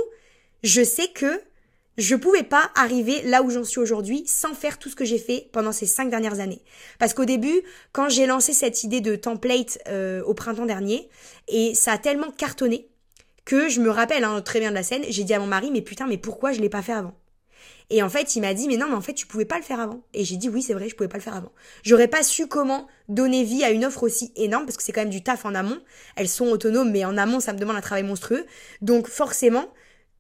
je 0.63 0.83
sais 0.83 1.09
que 1.09 1.43
je 1.99 2.15
pouvais 2.15 2.45
pas 2.45 2.71
arriver 2.75 3.21
là 3.23 3.43
où 3.43 3.51
j'en 3.51 3.65
suis 3.65 3.81
aujourd'hui 3.81 4.23
sans 4.27 4.55
faire 4.55 4.79
tout 4.79 4.89
ce 4.89 4.97
que 4.97 5.05
j'ai 5.05 5.19
fait 5.19 5.49
pendant 5.53 5.73
ces 5.73 5.87
cinq 5.87 6.09
dernières 6.09 6.41
années. 6.41 6.63
Parce 6.99 7.13
qu'au 7.13 7.25
début, 7.25 7.61
quand 7.93 8.09
j'ai 8.09 8.25
lancé 8.25 8.53
cette 8.53 8.83
idée 8.85 9.01
de 9.01 9.17
template 9.17 9.79
euh, 9.89 10.23
au 10.23 10.33
printemps 10.33 10.65
dernier, 10.65 11.11
et 11.49 11.75
ça 11.75 11.93
a 11.93 11.99
tellement 11.99 12.31
cartonné, 12.31 12.89
que 13.49 13.71
je 13.71 13.81
me 13.81 13.89
rappelle 13.89 14.25
hein, 14.25 14.43
très 14.43 14.61
bien 14.61 14.69
de 14.69 14.75
la 14.75 14.83
scène, 14.83 15.05
j'ai 15.09 15.25
dit 15.25 15.33
à 15.33 15.39
mon 15.39 15.47
mari, 15.47 15.71
mais 15.71 15.81
putain, 15.81 16.07
mais 16.07 16.19
pourquoi 16.19 16.53
je 16.53 16.61
l'ai 16.61 16.69
pas 16.69 16.83
fait 16.83 16.93
avant? 16.93 17.15
Et 17.89 18.03
en 18.03 18.11
fait, 18.11 18.37
il 18.37 18.43
m'a 18.43 18.53
dit, 18.53 18.69
mais 18.69 18.77
non, 18.77 18.89
mais 18.91 18.95
en 18.95 19.01
fait, 19.01 19.15
tu 19.15 19.27
pouvais 19.27 19.47
pas 19.47 19.57
le 19.57 19.63
faire 19.63 19.81
avant. 19.81 20.03
Et 20.13 20.23
j'ai 20.23 20.37
dit, 20.37 20.51
oui, 20.51 20.61
c'est 20.61 20.75
vrai, 20.75 20.91
je 20.91 20.95
pouvais 20.95 21.09
pas 21.09 21.17
le 21.17 21.23
faire 21.23 21.35
avant. 21.35 21.51
J'aurais 21.83 22.09
pas 22.09 22.23
su 22.23 22.47
comment 22.47 22.87
donner 23.09 23.45
vie 23.45 23.65
à 23.65 23.71
une 23.71 23.87
offre 23.87 24.03
aussi 24.03 24.33
énorme, 24.37 24.67
parce 24.67 24.77
que 24.77 24.83
c'est 24.83 24.93
quand 24.93 25.01
même 25.01 25.09
du 25.09 25.23
taf 25.23 25.47
en 25.47 25.55
amont. 25.55 25.81
Elles 26.15 26.29
sont 26.29 26.49
autonomes, 26.49 26.91
mais 26.91 27.07
en 27.07 27.17
amont, 27.17 27.41
ça 27.41 27.55
me 27.55 27.59
demande 27.59 27.77
un 27.77 27.81
travail 27.81 28.03
monstrueux. 28.03 28.45
Donc, 28.83 29.09
forcément, 29.09 29.73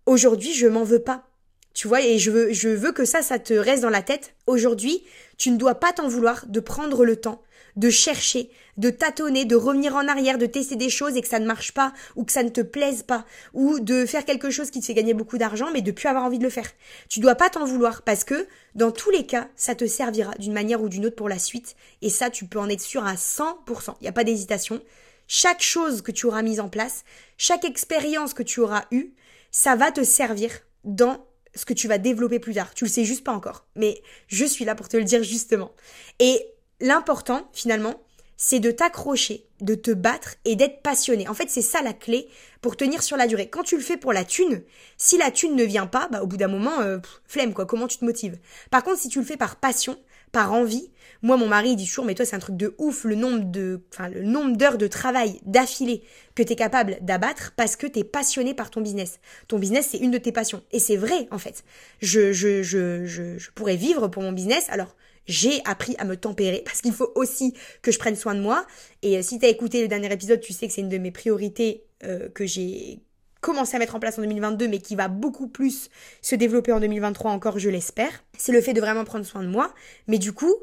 aujourd'hui, 0.07 0.55
je 0.55 0.67
m'en 0.67 0.83
veux 0.83 1.03
pas. 1.03 1.29
Tu 1.75 1.87
vois, 1.87 2.01
et 2.01 2.19
je 2.19 2.31
veux, 2.31 2.53
je 2.55 2.71
veux 2.71 2.93
que 2.93 3.05
ça, 3.05 3.21
ça 3.21 3.39
te 3.39 3.53
reste 3.53 3.83
dans 3.83 3.91
la 3.91 4.01
tête. 4.01 4.37
Aujourd'hui, 4.47 5.05
tu 5.37 5.51
ne 5.51 5.59
dois 5.59 5.75
pas 5.75 5.93
t'en 5.93 6.09
vouloir 6.09 6.47
de 6.47 6.61
prendre 6.61 7.05
le 7.05 7.17
temps 7.17 7.43
de 7.77 7.91
chercher, 7.91 8.51
de 8.77 8.91
tâtonner, 8.91 9.45
de 9.45 9.57
revenir 9.57 9.95
en 9.97 10.07
arrière, 10.09 10.39
de 10.39 10.47
tester 10.47 10.77
des 10.77 10.91
choses 10.91 11.17
et 11.17 11.21
que 11.21 11.29
ça 11.29 11.39
ne 11.39 11.47
marche 11.47 11.73
pas, 11.73 11.93
ou 12.17 12.25
que 12.25 12.33
ça 12.33 12.43
ne 12.43 12.49
te 12.49 12.61
plaise 12.61 13.03
pas, 13.03 13.25
ou 13.53 13.81
de 13.81 14.07
faire 14.07 14.25
quelque 14.25 14.51
chose 14.51 14.71
qui 14.71 14.81
te 14.81 14.87
fait 14.87 14.95
gagner 14.95 15.15
beaucoup 15.15 15.39
d'argent 15.39 15.69
mais 15.73 15.83
de 15.83 15.91
plus 15.91 16.09
avoir 16.09 16.25
envie 16.25 16.39
de 16.39 16.45
le 16.45 16.51
faire. 16.51 16.71
Tu 17.09 17.21
dois 17.21 17.35
pas 17.35 17.51
t'en 17.51 17.65
vouloir 17.65 18.03
parce 18.03 18.25
que 18.25 18.47
dans 18.75 18.93
tous 18.93 19.11
les 19.11 19.27
cas, 19.27 19.49
ça 19.57 19.75
te 19.75 19.87
servira 19.87 20.33
d'une 20.39 20.53
manière 20.53 20.83
ou 20.83 20.89
d'une 20.89 21.07
autre 21.07 21.17
pour 21.17 21.29
la 21.29 21.39
suite 21.39 21.77
et 22.03 22.11
ça 22.11 22.31
tu 22.31 22.47
peux 22.47 22.59
en 22.59 22.69
être 22.69 22.81
sûr 22.81 23.07
à 23.07 23.15
100%. 23.15 23.95
Il 24.01 24.05
n'y 24.05 24.09
a 24.09 24.13
pas 24.13 24.25
d'hésitation. 24.25 24.81
chaque 25.27 25.63
chose 25.63 26.03
que 26.03 26.13
tu 26.13 26.27
auras 26.27 26.43
mise 26.43 26.61
en 26.61 26.69
place, 26.69 27.05
chaque 27.37 27.65
expérience 27.65 28.33
que 28.33 28.43
tu 28.43 28.61
auras 28.61 28.85
eue, 28.91 29.13
ça 29.51 29.77
va 29.77 29.93
te 29.93 30.03
servir 30.03 30.51
dans 30.85 31.27
ce 31.55 31.65
que 31.65 31.75
tu 31.75 31.89
vas 31.89 31.99
développer 31.99 32.39
plus 32.39 32.55
tard. 32.55 32.73
Tu 32.75 32.85
le 32.85 32.91
sais 32.91 33.05
juste 33.05 33.25
pas 33.25 33.33
encore, 33.33 33.67
mais 33.75 34.03
je 34.29 34.45
suis 34.45 34.65
là 34.65 34.75
pour 34.75 34.89
te 34.89 34.97
le 34.97 35.05
dire 35.05 35.23
justement. 35.23 35.73
Et 36.19 36.47
l'important, 36.81 37.49
finalement, 37.53 38.01
c'est 38.37 38.61
de 38.61 38.71
t'accrocher, 38.71 39.47
de 39.61 39.75
te 39.75 39.91
battre 39.91 40.37
et 40.45 40.55
d'être 40.55 40.81
passionné. 40.81 41.29
En 41.29 41.35
fait, 41.35 41.51
c'est 41.51 41.63
ça 41.63 41.83
la 41.83 41.93
clé 41.93 42.29
pour 42.61 42.77
tenir 42.77 43.03
sur 43.03 43.17
la 43.17 43.27
durée. 43.27 43.49
Quand 43.49 43.65
tu 43.65 43.77
le 43.77 43.83
fais 43.83 43.97
pour 43.97 44.13
la 44.13 44.25
thune, 44.25 44.63
si 44.97 45.19
la 45.19 45.31
thune 45.33 45.57
ne 45.57 45.65
vient 45.65 45.87
pas, 45.87 46.09
bah, 46.11 46.23
au 46.23 46.27
bout 46.27 46.37
d'un 46.37 46.49
moment, 46.49 46.81
euh, 46.81 46.99
flemme 47.27 47.53
quoi, 47.53 47.67
comment 47.67 47.89
tu 47.89 47.99
te 47.99 48.05
motives? 48.05 48.39
Par 48.71 48.85
contre, 48.85 49.01
si 49.01 49.09
tu 49.09 49.19
le 49.19 49.25
fais 49.25 49.37
par 49.37 49.57
passion, 49.57 49.99
par 50.31 50.53
envie, 50.53 50.91
moi 51.23 51.37
mon 51.37 51.49
mari 51.49 51.71
il 51.71 51.77
dit 51.77 51.87
toujours 51.87 52.05
mais 52.05 52.15
toi 52.15 52.25
c'est 52.25 52.37
un 52.37 52.41
truc 52.41 52.57
de 52.57 52.75
ouf 52.79 53.05
le 53.05 53.15
nombre 53.15 53.45
de 53.45 53.81
enfin 53.93 54.09
le 54.09 54.23
nombre 54.23 54.57
d'heures 54.57 54.79
de 54.79 54.87
travail 54.87 55.41
d'affilée 55.45 56.03
que 56.35 56.43
tu 56.43 56.53
es 56.53 56.57
capable 56.57 56.99
d'abattre 57.01 57.55
parce 57.57 57.77
que 57.77 57.87
tu 57.87 58.01
es 58.01 58.05
passionné 58.05 58.55
par 58.55 58.71
ton 58.71 58.81
business. 58.81 59.19
Ton 59.49 59.59
business 59.59 59.89
c'est 59.91 59.99
une 59.99 60.11
de 60.11 60.19
tes 60.19 60.33
passions 60.33 60.63
et 60.71 60.79
c'est 60.79 60.97
vrai 60.97 61.29
en 61.31 61.39
fait. 61.39 61.65
Je 62.01 62.33
je 62.33 62.63
je 62.63 63.05
je, 63.07 63.39
je 63.39 63.51
pourrais 63.53 63.77
vivre 63.77 64.09
pour 64.09 64.23
mon 64.23 64.33
business 64.33 64.67
alors 64.69 64.95
j'ai 65.29 65.63
appris 65.65 65.95
à 65.99 66.05
me 66.05 66.17
tempérer 66.17 66.63
parce 66.65 66.81
qu'il 66.81 66.93
faut 66.93 67.13
aussi 67.15 67.55
que 67.83 67.93
je 67.93 67.99
prenne 67.99 68.17
soin 68.17 68.35
de 68.35 68.41
moi. 68.41 68.67
Et 69.03 69.19
euh, 69.19 69.23
si 69.23 69.39
tu 69.39 69.47
as 69.47 69.49
écouté 69.49 69.83
le 69.83 69.89
dernier 69.89 70.13
épisode, 70.13 70.41
tu 70.41 70.53
sais 70.53 70.67
que 70.67 70.73
c'est 70.73 70.81
une 70.81 70.89
de 70.89 70.99
mes 70.99 71.11
priorités 71.11 71.85
euh, 72.03 72.29
que 72.31 72.47
j'ai 72.47 73.01
commencé 73.41 73.77
à 73.77 73.79
mettre 73.79 73.95
en 73.95 74.01
place 74.01 74.19
en 74.19 74.23
2022, 74.23 74.67
mais 74.67 74.79
qui 74.79 74.97
va 74.97 75.09
beaucoup 75.09 75.49
plus 75.49 75.91
se 76.23 76.35
développer 76.35 76.73
en 76.73 76.81
2023 76.81 77.31
encore, 77.31 77.59
je 77.59 77.69
l'espère. 77.69 78.25
C'est 78.37 78.53
le 78.53 78.61
fait 78.61 78.73
de 78.73 78.81
vraiment 78.81 79.05
prendre 79.05 79.25
soin 79.25 79.43
de 79.43 79.49
moi. 79.49 79.73
Mais 80.09 80.19
du 80.19 80.33
coup, 80.33 80.55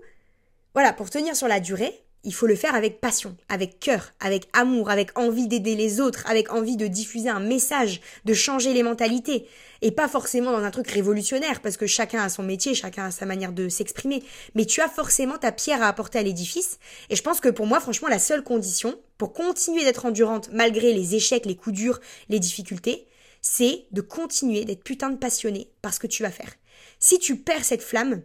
voilà, 0.73 0.91
pour 0.91 1.09
tenir 1.09 1.35
sur 1.35 1.47
la 1.47 1.59
durée, 1.59 2.04
il 2.25 2.33
faut 2.33 2.47
le 2.47 2.55
faire 2.55 2.75
avec 2.75 2.99
passion, 2.99 3.37
avec 3.47 3.79
cœur, 3.79 4.13
avec 4.19 4.47
amour, 4.53 4.89
avec 4.89 5.17
envie 5.17 5.47
d'aider 5.47 5.75
les 5.75 6.01
autres, 6.01 6.23
avec 6.27 6.51
envie 6.51 6.75
de 6.75 6.87
diffuser 6.87 7.29
un 7.29 7.39
message, 7.39 8.01
de 8.25 8.33
changer 8.33 8.73
les 8.73 8.83
mentalités. 8.83 9.47
Et 9.81 9.91
pas 9.91 10.07
forcément 10.07 10.51
dans 10.51 10.63
un 10.63 10.71
truc 10.71 10.89
révolutionnaire, 10.89 11.61
parce 11.61 11.77
que 11.77 11.85
chacun 11.85 12.23
a 12.23 12.29
son 12.29 12.41
métier, 12.41 12.73
chacun 12.73 13.05
a 13.05 13.11
sa 13.11 13.27
manière 13.27 13.51
de 13.51 13.69
s'exprimer. 13.69 14.23
Mais 14.55 14.65
tu 14.65 14.81
as 14.81 14.89
forcément 14.89 15.37
ta 15.37 15.51
pierre 15.51 15.83
à 15.83 15.87
apporter 15.87 16.17
à 16.17 16.23
l'édifice. 16.23 16.79
Et 17.09 17.15
je 17.15 17.21
pense 17.21 17.39
que 17.39 17.49
pour 17.49 17.67
moi, 17.67 17.79
franchement, 17.79 18.07
la 18.07 18.19
seule 18.19 18.43
condition 18.43 18.95
pour 19.17 19.31
continuer 19.31 19.83
d'être 19.83 20.05
endurante 20.05 20.49
malgré 20.51 20.93
les 20.93 21.15
échecs, 21.15 21.45
les 21.45 21.55
coups 21.55 21.75
durs, 21.75 21.99
les 22.29 22.39
difficultés, 22.39 23.07
c'est 23.41 23.85
de 23.91 24.01
continuer 24.01 24.65
d'être 24.65 24.83
putain 24.83 25.11
de 25.11 25.17
passionné 25.17 25.69
par 25.83 25.93
ce 25.93 25.99
que 25.99 26.07
tu 26.07 26.23
vas 26.23 26.31
faire. 26.31 26.51
Si 26.99 27.19
tu 27.19 27.37
perds 27.37 27.63
cette 27.63 27.83
flamme, 27.83 28.23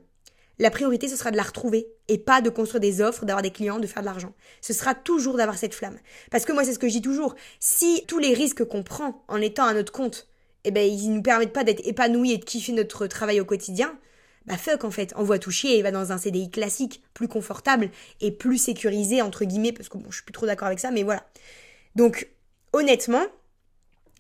la 0.61 0.71
priorité, 0.71 1.09
ce 1.09 1.17
sera 1.17 1.31
de 1.31 1.39
la 1.39 1.43
retrouver 1.43 1.89
et 2.07 2.19
pas 2.19 2.43
de 2.43 2.51
construire 2.51 2.81
des 2.81 3.01
offres, 3.01 3.25
d'avoir 3.25 3.41
des 3.41 3.51
clients, 3.51 3.79
de 3.79 3.87
faire 3.87 4.03
de 4.03 4.07
l'argent. 4.07 4.35
Ce 4.61 4.75
sera 4.75 4.95
toujours 4.95 5.39
d'avoir 5.39 5.57
cette 5.57 5.75
flamme. 5.75 5.99
Parce 6.31 6.45
que 6.45 6.53
moi, 6.53 6.65
c'est 6.65 6.75
ce 6.75 6.79
que 6.79 6.87
je 6.87 6.93
dis 6.93 7.03
toujours. 7.03 7.35
Si 7.61 8.05
tous 8.07 8.19
les 8.19 8.35
risques 8.35 8.65
qu'on 8.65 8.83
prend 8.83 9.25
en 9.29 9.41
étant 9.41 9.65
à 9.65 9.73
notre 9.73 9.91
compte, 9.91 10.29
eh 10.65 10.71
ben, 10.71 10.87
ils 10.87 11.15
nous 11.15 11.23
permettent 11.23 11.55
pas 11.55 11.65
d'être 11.65 11.81
épanouis 11.87 12.33
et 12.33 12.37
de 12.37 12.45
kiffer 12.45 12.73
notre 12.73 13.07
travail 13.07 13.41
au 13.41 13.47
quotidien, 13.47 13.99
bah 14.45 14.59
fuck 14.59 14.85
en 14.85 14.91
fait, 14.91 15.15
envoie 15.17 15.39
tout 15.39 15.51
chier 15.51 15.79
et 15.79 15.83
va 15.83 15.93
dans 15.93 16.13
un 16.13 16.19
CDI 16.19 16.51
classique, 16.51 17.03
plus 17.15 17.29
confortable 17.29 17.91
et 18.21 18.31
plus 18.31 18.59
sécurisé 18.59 19.23
entre 19.23 19.47
guillemets, 19.47 19.73
parce 19.73 19.89
que 19.89 19.97
bon, 19.97 20.11
je 20.11 20.17
suis 20.17 20.25
plus 20.25 20.33
trop 20.33 20.45
d'accord 20.45 20.67
avec 20.67 20.79
ça, 20.79 20.91
mais 20.91 21.05
voilà. 21.05 21.27
Donc, 21.95 22.29
honnêtement, 22.75 23.25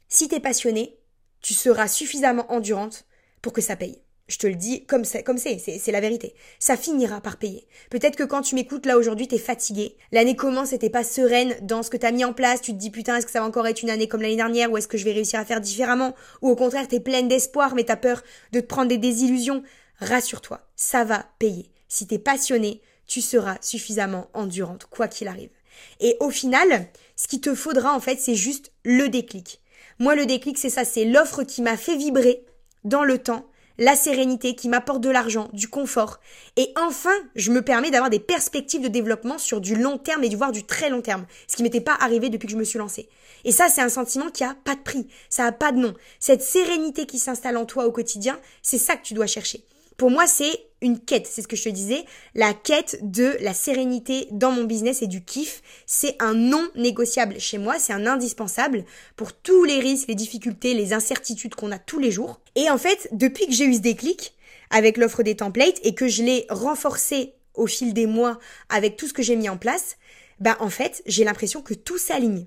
si 0.08 0.26
t'es 0.28 0.40
passionné, 0.40 0.96
tu 1.42 1.52
seras 1.52 1.86
suffisamment 1.86 2.50
endurante 2.50 3.04
pour 3.42 3.52
que 3.52 3.60
ça 3.60 3.76
paye. 3.76 4.00
Je 4.30 4.38
te 4.38 4.46
le 4.46 4.54
dis 4.54 4.84
comme 4.86 5.04
c'est, 5.04 5.24
c'est, 5.58 5.90
la 5.90 6.00
vérité. 6.00 6.34
Ça 6.60 6.76
finira 6.76 7.20
par 7.20 7.36
payer. 7.36 7.66
Peut-être 7.90 8.14
que 8.14 8.22
quand 8.22 8.42
tu 8.42 8.54
m'écoutes 8.54 8.86
là 8.86 8.96
aujourd'hui, 8.96 9.26
t'es 9.26 9.38
fatigué. 9.38 9.96
L'année 10.12 10.36
commence 10.36 10.72
et 10.72 10.78
t'es 10.78 10.88
pas 10.88 11.02
sereine 11.02 11.56
dans 11.62 11.82
ce 11.82 11.90
que 11.90 11.96
t'as 11.96 12.12
mis 12.12 12.24
en 12.24 12.32
place. 12.32 12.60
Tu 12.60 12.70
te 12.70 12.76
dis 12.76 12.90
putain, 12.90 13.16
est-ce 13.16 13.26
que 13.26 13.32
ça 13.32 13.40
va 13.40 13.46
encore 13.46 13.66
être 13.66 13.82
une 13.82 13.90
année 13.90 14.06
comme 14.06 14.22
l'année 14.22 14.36
dernière? 14.36 14.70
Ou 14.70 14.76
est-ce 14.76 14.86
que 14.86 14.96
je 14.96 15.04
vais 15.04 15.10
réussir 15.10 15.40
à 15.40 15.44
faire 15.44 15.60
différemment? 15.60 16.14
Ou 16.42 16.48
au 16.48 16.54
contraire, 16.54 16.86
t'es 16.86 17.00
pleine 17.00 17.26
d'espoir 17.26 17.74
mais 17.74 17.82
t'as 17.82 17.96
peur 17.96 18.22
de 18.52 18.60
te 18.60 18.66
prendre 18.66 18.88
des 18.88 18.98
désillusions. 18.98 19.64
Rassure-toi, 19.98 20.60
ça 20.76 21.02
va 21.02 21.26
payer. 21.40 21.72
Si 21.88 22.06
t'es 22.06 22.20
passionné, 22.20 22.82
tu 23.08 23.22
seras 23.22 23.58
suffisamment 23.60 24.30
endurante, 24.32 24.86
quoi 24.88 25.08
qu'il 25.08 25.26
arrive. 25.26 25.50
Et 25.98 26.16
au 26.20 26.30
final, 26.30 26.86
ce 27.16 27.26
qu'il 27.26 27.40
te 27.40 27.56
faudra 27.56 27.92
en 27.96 28.00
fait, 28.00 28.20
c'est 28.20 28.36
juste 28.36 28.70
le 28.84 29.08
déclic. 29.08 29.60
Moi, 29.98 30.14
le 30.14 30.24
déclic, 30.24 30.56
c'est 30.56 30.70
ça, 30.70 30.84
c'est 30.84 31.04
l'offre 31.04 31.42
qui 31.42 31.62
m'a 31.62 31.76
fait 31.76 31.96
vibrer 31.96 32.44
dans 32.84 33.02
le 33.02 33.18
temps 33.18 33.50
la 33.80 33.96
sérénité 33.96 34.54
qui 34.54 34.68
m'apporte 34.68 35.00
de 35.00 35.08
l'argent, 35.08 35.48
du 35.54 35.66
confort. 35.66 36.20
Et 36.56 36.72
enfin, 36.78 37.14
je 37.34 37.50
me 37.50 37.62
permets 37.62 37.90
d'avoir 37.90 38.10
des 38.10 38.20
perspectives 38.20 38.82
de 38.82 38.88
développement 38.88 39.38
sur 39.38 39.60
du 39.60 39.74
long 39.74 39.96
terme 39.96 40.22
et 40.22 40.28
du 40.28 40.36
voir 40.36 40.52
du 40.52 40.64
très 40.64 40.90
long 40.90 41.00
terme, 41.00 41.26
ce 41.48 41.56
qui 41.56 41.62
m'était 41.62 41.80
pas 41.80 41.96
arrivé 41.98 42.28
depuis 42.28 42.46
que 42.46 42.52
je 42.52 42.58
me 42.58 42.64
suis 42.64 42.78
lancée. 42.78 43.08
Et 43.44 43.52
ça, 43.52 43.68
c'est 43.68 43.80
un 43.80 43.88
sentiment 43.88 44.30
qui 44.30 44.44
a 44.44 44.54
pas 44.64 44.74
de 44.74 44.82
prix, 44.82 45.08
ça 45.30 45.46
a 45.46 45.52
pas 45.52 45.72
de 45.72 45.78
nom. 45.78 45.94
Cette 46.18 46.42
sérénité 46.42 47.06
qui 47.06 47.18
s'installe 47.18 47.56
en 47.56 47.64
toi 47.64 47.86
au 47.86 47.90
quotidien, 47.90 48.38
c'est 48.60 48.78
ça 48.78 48.96
que 48.96 49.02
tu 49.02 49.14
dois 49.14 49.26
chercher. 49.26 49.64
Pour 49.96 50.10
moi, 50.10 50.26
c'est 50.26 50.69
une 50.82 50.98
quête, 50.98 51.26
c'est 51.26 51.42
ce 51.42 51.48
que 51.48 51.56
je 51.56 51.64
te 51.64 51.68
disais, 51.68 52.04
la 52.34 52.54
quête 52.54 52.98
de 53.02 53.36
la 53.40 53.54
sérénité 53.54 54.28
dans 54.30 54.50
mon 54.50 54.64
business 54.64 55.02
et 55.02 55.06
du 55.06 55.24
kiff, 55.24 55.62
c'est 55.86 56.16
un 56.20 56.34
non 56.34 56.68
négociable 56.74 57.38
chez 57.38 57.58
moi, 57.58 57.78
c'est 57.78 57.92
un 57.92 58.06
indispensable 58.06 58.84
pour 59.16 59.32
tous 59.32 59.64
les 59.64 59.78
risques, 59.78 60.08
les 60.08 60.14
difficultés, 60.14 60.74
les 60.74 60.92
incertitudes 60.92 61.54
qu'on 61.54 61.72
a 61.72 61.78
tous 61.78 61.98
les 61.98 62.10
jours. 62.10 62.40
Et 62.56 62.70
en 62.70 62.78
fait, 62.78 63.08
depuis 63.12 63.46
que 63.46 63.52
j'ai 63.52 63.64
eu 63.64 63.74
ce 63.74 63.80
déclic 63.80 64.34
avec 64.70 64.96
l'offre 64.96 65.22
des 65.22 65.36
templates 65.36 65.80
et 65.82 65.94
que 65.94 66.08
je 66.08 66.22
l'ai 66.22 66.46
renforcé 66.48 67.34
au 67.54 67.66
fil 67.66 67.92
des 67.92 68.06
mois 68.06 68.38
avec 68.68 68.96
tout 68.96 69.06
ce 69.06 69.12
que 69.12 69.22
j'ai 69.22 69.36
mis 69.36 69.48
en 69.48 69.58
place, 69.58 69.96
bah 70.38 70.56
en 70.60 70.70
fait, 70.70 71.02
j'ai 71.06 71.24
l'impression 71.24 71.60
que 71.60 71.74
tout 71.74 71.98
s'aligne 71.98 72.46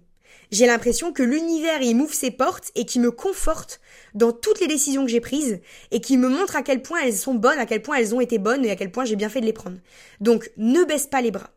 j'ai 0.52 0.66
l'impression 0.66 1.12
que 1.12 1.24
l'univers 1.24 1.82
il 1.82 1.96
m'ouvre 1.96 2.14
ses 2.14 2.32
portes 2.32 2.72
et 2.76 2.86
qui 2.86 3.00
me 3.00 3.12
conforte 3.12 3.80
dans 4.14 4.32
toutes 4.32 4.60
les 4.60 4.68
décisions 4.68 5.06
que 5.06 5.12
j'ai 5.12 5.22
prises 5.22 5.60
et 5.92 6.02
qui 6.02 6.18
me 6.18 6.30
montre 6.30 6.56
à 6.56 6.64
quel 6.64 6.82
point 6.82 7.00
elles 7.04 7.16
sont 7.16 7.36
bonnes, 7.36 7.60
à 7.60 7.66
quel 7.66 7.82
point 7.82 7.98
elles 7.98 8.14
ont 8.14 8.22
été 8.22 8.38
bonnes 8.38 8.66
et 8.66 8.72
à 8.72 8.76
quel 8.76 8.92
point 8.92 9.06
j'ai 9.06 9.16
bien 9.16 9.30
fait 9.30 9.42
de 9.42 9.46
les 9.46 9.54
prendre. 9.54 9.78
Donc 10.20 10.52
ne 10.58 10.84
baisse 10.84 11.08
pas 11.08 11.22
les 11.22 11.32
bras. 11.32 11.52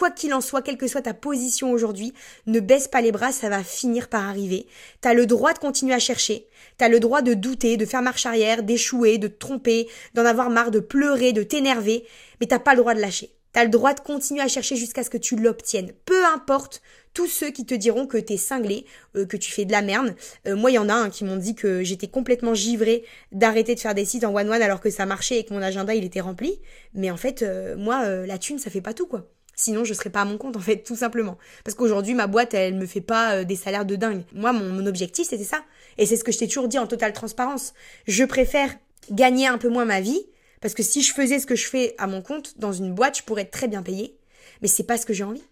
Quoi 0.00 0.10
qu'il 0.10 0.32
en 0.32 0.40
soit, 0.40 0.62
quelle 0.62 0.78
que 0.78 0.88
soit 0.88 1.02
ta 1.02 1.12
position 1.12 1.70
aujourd'hui, 1.70 2.14
ne 2.46 2.58
baisse 2.58 2.88
pas 2.88 3.02
les 3.02 3.12
bras, 3.12 3.32
ça 3.32 3.50
va 3.50 3.62
finir 3.62 4.08
par 4.08 4.26
arriver. 4.26 4.66
T'as 5.02 5.12
le 5.12 5.26
droit 5.26 5.52
de 5.52 5.58
continuer 5.58 5.92
à 5.92 5.98
chercher, 5.98 6.48
t'as 6.78 6.88
le 6.88 7.00
droit 7.00 7.20
de 7.20 7.34
douter, 7.34 7.76
de 7.76 7.84
faire 7.84 8.00
marche 8.00 8.24
arrière, 8.24 8.62
d'échouer, 8.62 9.18
de 9.18 9.28
te 9.28 9.38
tromper, 9.38 9.88
d'en 10.14 10.24
avoir 10.24 10.48
marre, 10.48 10.70
de 10.70 10.80
pleurer, 10.80 11.34
de 11.34 11.42
t'énerver, 11.42 12.06
mais 12.40 12.46
t'as 12.46 12.58
pas 12.58 12.72
le 12.72 12.80
droit 12.80 12.94
de 12.94 13.00
lâcher. 13.00 13.30
T'as 13.52 13.64
le 13.64 13.70
droit 13.70 13.94
de 13.94 14.00
continuer 14.00 14.42
à 14.42 14.48
chercher 14.48 14.76
jusqu'à 14.76 15.02
ce 15.02 15.10
que 15.10 15.18
tu 15.18 15.34
l'obtiennes. 15.34 15.92
Peu 16.04 16.24
importe 16.26 16.82
tous 17.14 17.26
ceux 17.26 17.50
qui 17.50 17.66
te 17.66 17.74
diront 17.74 18.06
que 18.06 18.16
t'es 18.16 18.36
cinglé, 18.36 18.86
euh, 19.16 19.26
que 19.26 19.36
tu 19.36 19.50
fais 19.50 19.64
de 19.64 19.72
la 19.72 19.82
merde. 19.82 20.14
Euh, 20.46 20.54
moi, 20.54 20.70
il 20.70 20.74
y 20.74 20.78
en 20.78 20.88
a 20.88 20.94
un 20.94 21.10
qui 21.10 21.24
m'ont 21.24 21.36
dit 21.36 21.56
que 21.56 21.82
j'étais 21.82 22.06
complètement 22.06 22.54
givrée 22.54 23.04
d'arrêter 23.32 23.74
de 23.74 23.80
faire 23.80 23.94
des 23.94 24.04
sites 24.04 24.22
en 24.24 24.34
one-one 24.34 24.62
alors 24.62 24.80
que 24.80 24.90
ça 24.90 25.06
marchait 25.06 25.40
et 25.40 25.44
que 25.44 25.52
mon 25.52 25.62
agenda 25.62 25.94
il 25.94 26.04
était 26.04 26.20
rempli. 26.20 26.60
Mais 26.94 27.10
en 27.10 27.16
fait, 27.16 27.42
euh, 27.42 27.76
moi, 27.76 28.08
la 28.08 28.38
thune, 28.38 28.58
ça 28.58 28.70
fait 28.70 28.80
pas 28.80 28.94
tout, 28.94 29.06
quoi. 29.06 29.26
Sinon, 29.56 29.84
je 29.84 29.92
serais 29.92 30.10
pas 30.10 30.22
à 30.22 30.24
mon 30.24 30.38
compte, 30.38 30.56
en 30.56 30.60
fait, 30.60 30.84
tout 30.84 30.96
simplement. 30.96 31.36
Parce 31.64 31.74
qu'aujourd'hui, 31.74 32.14
ma 32.14 32.28
boîte, 32.28 32.54
elle 32.54 32.76
me 32.76 32.86
fait 32.86 33.02
pas 33.02 33.44
des 33.44 33.56
salaires 33.56 33.84
de 33.84 33.96
dingue. 33.96 34.22
Moi, 34.32 34.52
mon, 34.52 34.70
mon 34.70 34.86
objectif, 34.86 35.26
c'était 35.28 35.44
ça. 35.44 35.62
Et 35.98 36.06
c'est 36.06 36.16
ce 36.16 36.24
que 36.24 36.32
je 36.32 36.38
t'ai 36.38 36.46
toujours 36.46 36.68
dit 36.68 36.78
en 36.78 36.86
totale 36.86 37.12
transparence. 37.12 37.74
Je 38.06 38.24
préfère 38.24 38.74
gagner 39.10 39.48
un 39.48 39.58
peu 39.58 39.68
moins 39.68 39.84
ma 39.84 40.00
vie 40.00 40.24
parce 40.60 40.74
que 40.74 40.82
si 40.82 41.02
je 41.02 41.12
faisais 41.12 41.38
ce 41.38 41.46
que 41.46 41.56
je 41.56 41.66
fais 41.66 41.94
à 41.98 42.06
mon 42.06 42.22
compte 42.22 42.58
dans 42.58 42.72
une 42.72 42.94
boîte, 42.94 43.18
je 43.18 43.22
pourrais 43.22 43.42
être 43.42 43.50
très 43.50 43.68
bien 43.68 43.82
payée. 43.82 44.18
Mais 44.62 44.68
c'est 44.68 44.84
pas 44.84 44.98
ce 44.98 45.06
que 45.06 45.12
j'ai 45.12 45.24
envie. 45.24 45.42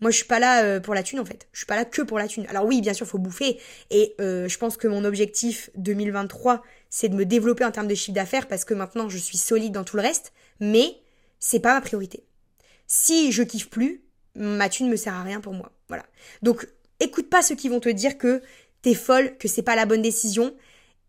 Moi, 0.00 0.10
je 0.10 0.16
suis 0.16 0.26
pas 0.26 0.38
là 0.38 0.64
euh, 0.64 0.80
pour 0.80 0.94
la 0.94 1.02
thune 1.02 1.20
en 1.20 1.24
fait. 1.24 1.48
Je 1.52 1.58
suis 1.58 1.66
pas 1.66 1.76
là 1.76 1.84
que 1.84 2.02
pour 2.02 2.18
la 2.18 2.26
thune. 2.26 2.46
Alors 2.48 2.64
oui, 2.64 2.80
bien 2.80 2.94
sûr, 2.94 3.06
faut 3.06 3.18
bouffer. 3.18 3.58
Et 3.90 4.14
euh, 4.20 4.48
je 4.48 4.58
pense 4.58 4.76
que 4.76 4.88
mon 4.88 5.04
objectif 5.04 5.70
2023, 5.76 6.62
c'est 6.88 7.08
de 7.08 7.14
me 7.14 7.26
développer 7.26 7.64
en 7.64 7.70
termes 7.70 7.88
de 7.88 7.94
chiffre 7.94 8.14
d'affaires 8.14 8.48
parce 8.48 8.64
que 8.64 8.74
maintenant, 8.74 9.08
je 9.08 9.18
suis 9.18 9.36
solide 9.36 9.72
dans 9.72 9.84
tout 9.84 9.96
le 9.96 10.02
reste. 10.02 10.32
Mais 10.58 10.96
c'est 11.38 11.60
pas 11.60 11.74
ma 11.74 11.80
priorité. 11.80 12.24
Si 12.86 13.30
je 13.32 13.42
kiffe 13.42 13.68
plus, 13.68 14.02
ma 14.34 14.68
thune 14.68 14.88
me 14.88 14.96
sert 14.96 15.14
à 15.14 15.22
rien 15.22 15.40
pour 15.40 15.52
moi. 15.52 15.72
Voilà. 15.88 16.04
Donc, 16.42 16.66
écoute 16.98 17.28
pas 17.28 17.42
ceux 17.42 17.54
qui 17.54 17.68
vont 17.68 17.80
te 17.80 17.88
dire 17.88 18.18
que 18.18 18.42
t'es 18.82 18.94
folle, 18.94 19.36
que 19.38 19.48
c'est 19.48 19.62
pas 19.62 19.76
la 19.76 19.86
bonne 19.86 20.02
décision 20.02 20.54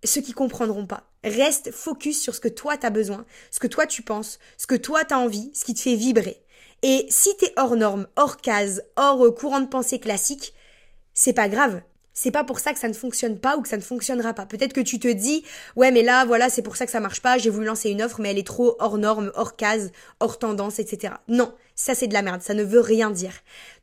ceux 0.07 0.21
qui 0.21 0.33
comprendront 0.33 0.85
pas. 0.85 1.03
Reste 1.23 1.71
focus 1.71 2.21
sur 2.21 2.35
ce 2.35 2.39
que 2.39 2.47
toi 2.47 2.77
t'as 2.77 2.89
besoin, 2.89 3.25
ce 3.51 3.59
que 3.59 3.67
toi 3.67 3.85
tu 3.85 4.01
penses, 4.01 4.39
ce 4.57 4.67
que 4.67 4.75
toi 4.75 5.03
t'as 5.05 5.17
envie, 5.17 5.51
ce 5.53 5.65
qui 5.65 5.73
te 5.73 5.79
fait 5.79 5.95
vibrer. 5.95 6.41
Et 6.83 7.05
si 7.09 7.35
t'es 7.37 7.53
hors 7.57 7.75
norme, 7.75 8.07
hors 8.15 8.37
case, 8.37 8.83
hors 8.95 9.23
euh, 9.25 9.31
courant 9.31 9.61
de 9.61 9.67
pensée 9.67 9.99
classique, 9.99 10.53
c'est 11.13 11.33
pas 11.33 11.47
grave. 11.47 11.81
C'est 12.13 12.31
pas 12.31 12.43
pour 12.43 12.59
ça 12.59 12.73
que 12.73 12.79
ça 12.79 12.87
ne 12.87 12.93
fonctionne 12.93 13.39
pas 13.39 13.55
ou 13.55 13.61
que 13.61 13.69
ça 13.69 13.77
ne 13.77 13.81
fonctionnera 13.81 14.33
pas. 14.33 14.45
Peut-être 14.45 14.73
que 14.73 14.81
tu 14.81 14.99
te 14.99 15.07
dis, 15.07 15.43
ouais, 15.75 15.91
mais 15.91 16.03
là, 16.03 16.25
voilà, 16.25 16.49
c'est 16.49 16.61
pour 16.61 16.75
ça 16.75 16.85
que 16.85 16.91
ça 16.91 16.99
marche 16.99 17.21
pas, 17.21 17.37
j'ai 17.37 17.49
voulu 17.49 17.65
lancer 17.65 17.89
une 17.89 18.01
offre, 18.01 18.19
mais 18.19 18.31
elle 18.31 18.37
est 18.37 18.45
trop 18.45 18.75
hors 18.79 18.97
norme, 18.97 19.31
hors 19.35 19.55
case, 19.55 19.91
hors 20.19 20.37
tendance, 20.37 20.79
etc. 20.79 21.13
Non, 21.27 21.53
ça 21.75 21.95
c'est 21.95 22.07
de 22.07 22.13
la 22.13 22.21
merde, 22.21 22.41
ça 22.41 22.53
ne 22.53 22.63
veut 22.63 22.81
rien 22.81 23.11
dire. 23.11 23.33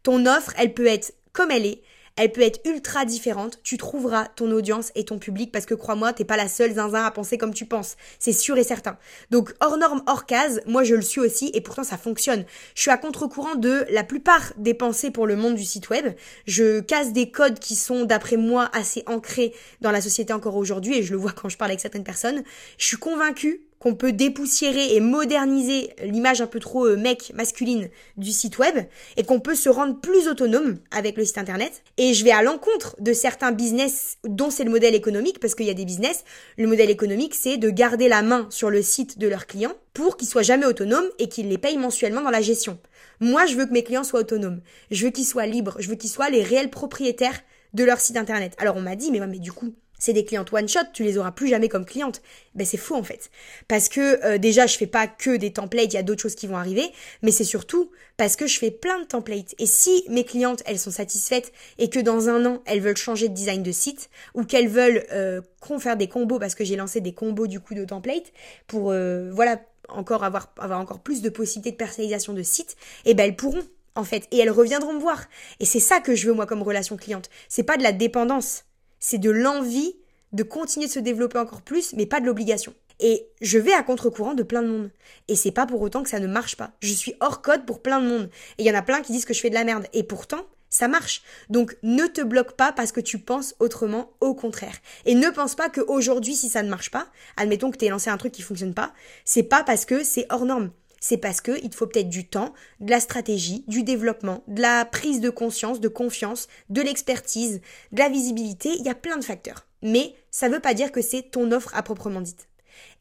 Ton 0.03 0.27
offre, 0.27 0.53
elle 0.59 0.75
peut 0.75 0.87
être 0.87 1.15
comme 1.33 1.51
elle 1.51 1.67
est, 1.67 1.83
elle 2.19 2.33
peut 2.33 2.43
être 2.43 2.61
ultra 2.67 3.05
différente. 3.05 3.61
Tu 3.63 3.79
trouveras 3.79 4.27
ton 4.37 4.51
audience 4.51 4.91
et 4.97 5.05
ton 5.05 5.19
public 5.19 5.53
parce 5.53 5.67
que 5.67 5.75
crois-moi, 5.75 6.13
t'es 6.13 6.25
pas 6.25 6.37
la 6.37 6.49
seule 6.49 6.75
zinzin 6.75 7.05
à 7.05 7.11
penser 7.13 7.39
comme 7.39 7.55
tu 7.55 7.65
penses. 7.65 7.97
C'est 8.19 8.33
sûr 8.33 8.59
et 8.59 8.65
certain. 8.65 8.99
Donc 9.31 9.55
hors 9.61 9.79
norme, 9.79 10.03
hors 10.07 10.27
case, 10.27 10.61
moi 10.67 10.83
je 10.83 10.97
le 10.97 11.03
suis 11.03 11.21
aussi 11.21 11.51
et 11.55 11.61
pourtant 11.61 11.85
ça 11.85 11.97
fonctionne. 11.97 12.45
Je 12.75 12.83
suis 12.83 12.91
à 12.91 12.97
contre-courant 12.97 13.55
de 13.55 13.87
la 13.91 14.03
plupart 14.03 14.53
des 14.57 14.75
pensées 14.75 15.13
pour 15.13 15.27
le 15.27 15.37
monde 15.37 15.55
du 15.55 15.65
site 15.65 15.91
web. 15.91 16.13
Je 16.47 16.81
casse 16.81 17.13
des 17.13 17.31
codes 17.31 17.61
qui 17.61 17.77
sont 17.77 18.05
d'après 18.05 18.37
moi 18.37 18.69
assez 18.73 19.05
ancrés 19.07 19.55
dans 19.81 19.93
la 19.93 20.01
société 20.01 20.33
encore 20.33 20.57
aujourd'hui 20.57 20.99
et 20.99 21.03
je 21.05 21.13
le 21.13 21.19
vois 21.19 21.33
quand 21.33 21.49
je 21.49 21.57
parle 21.57 21.71
avec 21.71 21.81
certaines 21.81 22.05
personnes. 22.05 22.43
Je 22.79 22.87
suis 22.87 22.97
convaincue 22.97 23.68
qu'on 23.79 23.95
peut 23.95 24.13
dépoussiérer 24.13 24.95
et 24.95 25.01
moderniser 25.01 25.91
l'image 26.03 26.41
un 26.41 26.47
peu 26.47 26.61
trop 26.61 26.87
euh, 26.87 26.97
mec 26.97 27.33
masculine 27.35 27.89
du 28.17 28.33
site 28.33 28.59
web 28.59 28.77
et 29.17 29.25
qu'on 29.25 29.41
peut 29.41 29.55
se 29.55 29.69
rendre 29.69 30.01
plus 30.01 30.29
autonome 30.29 30.79
avec 30.91 31.17
le 31.17 31.25
site 31.25 31.39
internet. 31.39 31.83
Et 31.97 32.15
je 32.15 32.25
vais 32.25 32.31
à 32.31 32.43
l'encontre 32.43 32.97
de 33.01 33.13
certains 33.13 33.53
business 33.53 34.19
dont 34.25 34.51
c'est 34.51 34.65
le 34.65 34.71
modèle 34.71 34.95
économique 34.95 35.41
parce 35.41 35.55
qu'il 35.55 35.67
y 35.67 35.71
a 35.71 35.75
des 35.75 35.85
business, 35.85 36.25
le 36.57 36.67
modèle 36.67 36.91
économique 36.91 37.35
c'est 37.35 37.57
de 37.57 37.71
garder 37.71 38.09
la 38.09 38.23
main 38.23 38.47
sur 38.51 38.71
le 38.71 38.83
site 38.83 39.19
de 39.19 39.29
leurs 39.29 39.47
clients 39.47 39.75
pour 39.95 40.17
qu'ils 40.17 40.29
soient 40.29 40.43
jamais 40.43 40.67
autonomes 40.67 41.09
et 41.19 41.29
qu'ils 41.29 41.49
les 41.49 41.59
payent 41.59 41.79
mensuellement 41.79 42.23
dans 42.23 42.31
la 42.31 42.41
gestion. 42.41 42.79
Moi, 43.21 43.47
je 43.47 43.57
veux 43.57 43.67
que 43.67 43.73
mes 43.73 43.83
clients 43.83 44.05
soient 44.05 44.21
autonomes. 44.21 44.61
Je 44.93 45.05
veux 45.05 45.11
qu'ils 45.11 45.27
soient 45.27 45.47
libres. 45.47 45.77
Je 45.81 45.89
veux 45.89 45.97
qu'ils 45.97 46.11
soient 46.11 46.31
les 46.31 46.43
réels 46.43 46.71
propriétaires 46.71 47.41
de 47.75 47.85
leur 47.85 48.01
site 48.01 48.17
internet. 48.17 48.55
Alors 48.59 48.77
on 48.77 48.81
m'a 48.81 48.97
dit, 48.97 49.11
mais, 49.11 49.25
mais 49.27 49.39
du 49.39 49.53
coup, 49.53 49.75
c'est 49.99 50.13
des 50.13 50.25
clientes 50.25 50.53
one 50.53 50.69
shot, 50.69 50.81
tu 50.93 51.05
les 51.05 51.19
auras 51.19 51.33
plus 51.33 51.49
jamais 51.49 51.69
comme 51.69 51.85
clientes. 51.85 52.23
Ben 52.55 52.67
c'est 52.67 52.77
faux 52.77 52.97
en 52.97 53.03
fait. 53.03 53.31
Parce 53.67 53.89
que 53.89 54.25
euh, 54.25 54.39
déjà 54.39 54.67
je 54.67 54.77
fais 54.77 54.87
pas 54.87 55.07
que 55.07 55.37
des 55.37 55.53
templates, 55.53 55.93
il 55.93 55.95
y 55.95 55.99
a 55.99 56.03
d'autres 56.03 56.23
choses 56.23 56.35
qui 56.35 56.47
vont 56.47 56.57
arriver, 56.57 56.91
mais 57.23 57.31
c'est 57.31 57.45
surtout 57.45 57.91
parce 58.17 58.37
que 58.37 58.47
je 58.47 58.59
fais 58.59 58.71
plein 58.71 59.01
de 59.01 59.05
templates. 59.05 59.55
Et 59.59 59.67
si 59.67 60.05
mes 60.09 60.25
clientes 60.25 60.63
elles 60.67 60.79
sont 60.79 60.91
satisfaites 60.91 61.53
et 61.79 61.91
que 61.91 62.01
dans 62.01 62.29
un 62.29 62.47
an 62.47 62.63
elles 62.67 62.81
veulent 62.81 62.97
changer 62.97 63.29
de 63.29 63.35
design 63.35 63.63
de 63.63 63.73
site 63.73 64.11
ou 64.35 64.45
qu'elles 64.45 64.69
veulent 64.69 65.05
euh, 65.13 65.41
faire 65.79 65.97
des 65.97 66.09
combos 66.09 66.39
parce 66.39 66.55
que 66.55 66.65
j'ai 66.65 66.77
lancé 66.77 67.01
des 67.01 67.13
combos 67.13 67.47
du 67.47 67.61
coup 67.61 67.75
de 67.75 67.85
templates 67.85 68.33
pour 68.67 68.91
euh, 68.91 69.31
voilà 69.33 69.61
encore 69.89 70.23
avoir 70.23 70.51
encore 70.59 71.01
plus 71.01 71.23
de 71.23 71.29
possibilités 71.31 71.73
de 71.73 71.77
personnalisation 71.77 72.33
de 72.33 72.43
site, 72.43 72.77
et 73.05 73.11
eh 73.11 73.15
ben 73.15 73.25
elles 73.25 73.37
pourront 73.37 73.63
en 73.95 74.05
fait 74.05 74.29
et 74.31 74.39
elles 74.39 74.51
reviendront 74.51 74.93
me 74.93 75.01
voir. 75.01 75.25
Et 75.61 75.65
c'est 75.65 75.81
ça 75.81 76.01
que 76.01 76.15
je 76.15 76.27
veux 76.29 76.35
moi 76.35 76.47
comme 76.47 76.63
relation 76.63 76.97
cliente. 76.97 77.31
C'est 77.49 77.63
pas 77.63 77.77
de 77.77 77.83
la 77.83 77.93
dépendance 77.93 78.65
c'est 79.01 79.19
de 79.19 79.31
l'envie 79.31 79.95
de 80.33 80.43
continuer 80.43 80.87
de 80.87 80.93
se 80.93 80.99
développer 80.99 81.39
encore 81.39 81.63
plus, 81.63 81.95
mais 81.95 82.07
pas 82.07 82.21
de 82.21 82.27
l'obligation. 82.27 82.75
Et 83.01 83.29
je 83.41 83.59
vais 83.59 83.73
à 83.73 83.83
contre-courant 83.83 84.35
de 84.35 84.43
plein 84.43 84.63
de 84.63 84.69
monde. 84.69 84.91
Et 85.29 85.37
c'est 85.37 85.53
pas 85.53 85.67
pour 85.67 85.81
autant 85.81 86.03
que 86.03 86.11
ça 86.11 86.21
ne 86.21 86.27
marche 86.27 86.57
pas. 86.57 86.73
Je 86.81 86.93
suis 86.93 87.15
hors 87.21 87.43
code 87.43 87.65
pour 87.65 87.81
plein 87.81 88.01
de 88.01 88.09
monde. 88.09 88.31
Et 88.59 88.65
il 88.65 88.67
y 88.67 88.71
en 88.71 88.79
a 88.79 88.83
plein 88.83 89.03
qui 89.03 89.13
disent 89.13 89.25
que 89.25 89.35
je 89.35 89.41
fais 89.41 89.51
de 89.51 89.55
la 89.55 89.65
merde. 89.65 89.87
Et 89.93 90.03
pourtant, 90.03 90.45
ça 90.69 90.89
marche. 90.89 91.23
Donc 91.49 91.77
ne 91.83 92.07
te 92.07 92.21
bloque 92.21 92.53
pas 92.53 92.73
parce 92.73 92.93
que 92.93 93.01
tu 93.01 93.19
penses 93.19 93.55
autrement, 93.61 94.11
au 94.21 94.35
contraire. 94.35 94.77
Et 95.05 95.15
ne 95.15 95.31
pense 95.31 95.55
pas 95.55 95.69
qu'aujourd'hui, 95.69 96.35
si 96.35 96.49
ça 96.49 96.63
ne 96.63 96.69
marche 96.69 96.91
pas, 96.91 97.07
admettons 97.37 97.71
que 97.71 97.79
tu 97.79 97.89
lancé 97.89 98.11
un 98.11 98.17
truc 98.17 98.33
qui 98.33 98.43
fonctionne 98.43 98.75
pas, 98.75 98.93
c'est 99.25 99.45
pas 99.45 99.63
parce 99.63 99.85
que 99.85 100.03
c'est 100.03 100.27
hors 100.31 100.45
norme 100.45 100.71
c'est 101.01 101.19
parce 101.19 101.41
que 101.41 101.53
il 101.63 101.71
te 101.71 101.77
faut 101.77 101.87
peut-être 101.87 102.09
du 102.09 102.27
temps, 102.27 102.53
de 102.81 102.91
la 102.91 103.01
stratégie, 103.01 103.65
du 103.69 103.83
développement, 103.83 104.43
de 104.49 104.63
la 104.63 104.85
prise 104.85 105.21
de 105.21 105.31
conscience, 105.31 105.81
de 105.81 105.89
confiance, 105.89 106.49
de 106.71 106.83
l'expertise, 106.83 107.61
de 107.93 107.99
la 107.99 108.09
visibilité, 108.09 108.71
il 108.79 108.85
y 108.85 108.91
a 108.91 108.95
plein 108.95 109.17
de 109.17 109.25
facteurs. 109.25 109.67
Mais 109.83 110.15
ça 110.31 110.49
ne 110.49 110.55
veut 110.55 110.61
pas 110.61 110.75
dire 110.75 110.93
que 110.93 111.03
c'est 111.03 111.31
ton 111.31 111.53
offre 111.53 111.75
à 111.75 111.83
proprement 111.83 112.21
dite. 112.21 112.49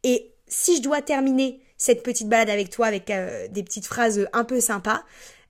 Et 0.03 0.31
si 0.47 0.77
je 0.77 0.81
dois 0.81 1.01
terminer 1.01 1.61
cette 1.77 2.03
petite 2.03 2.29
balade 2.29 2.49
avec 2.49 2.69
toi 2.69 2.87
avec 2.87 3.09
euh, 3.09 3.47
des 3.49 3.63
petites 3.63 3.85
phrases 3.85 4.27
un 4.33 4.43
peu 4.43 4.59
sympas, 4.59 5.03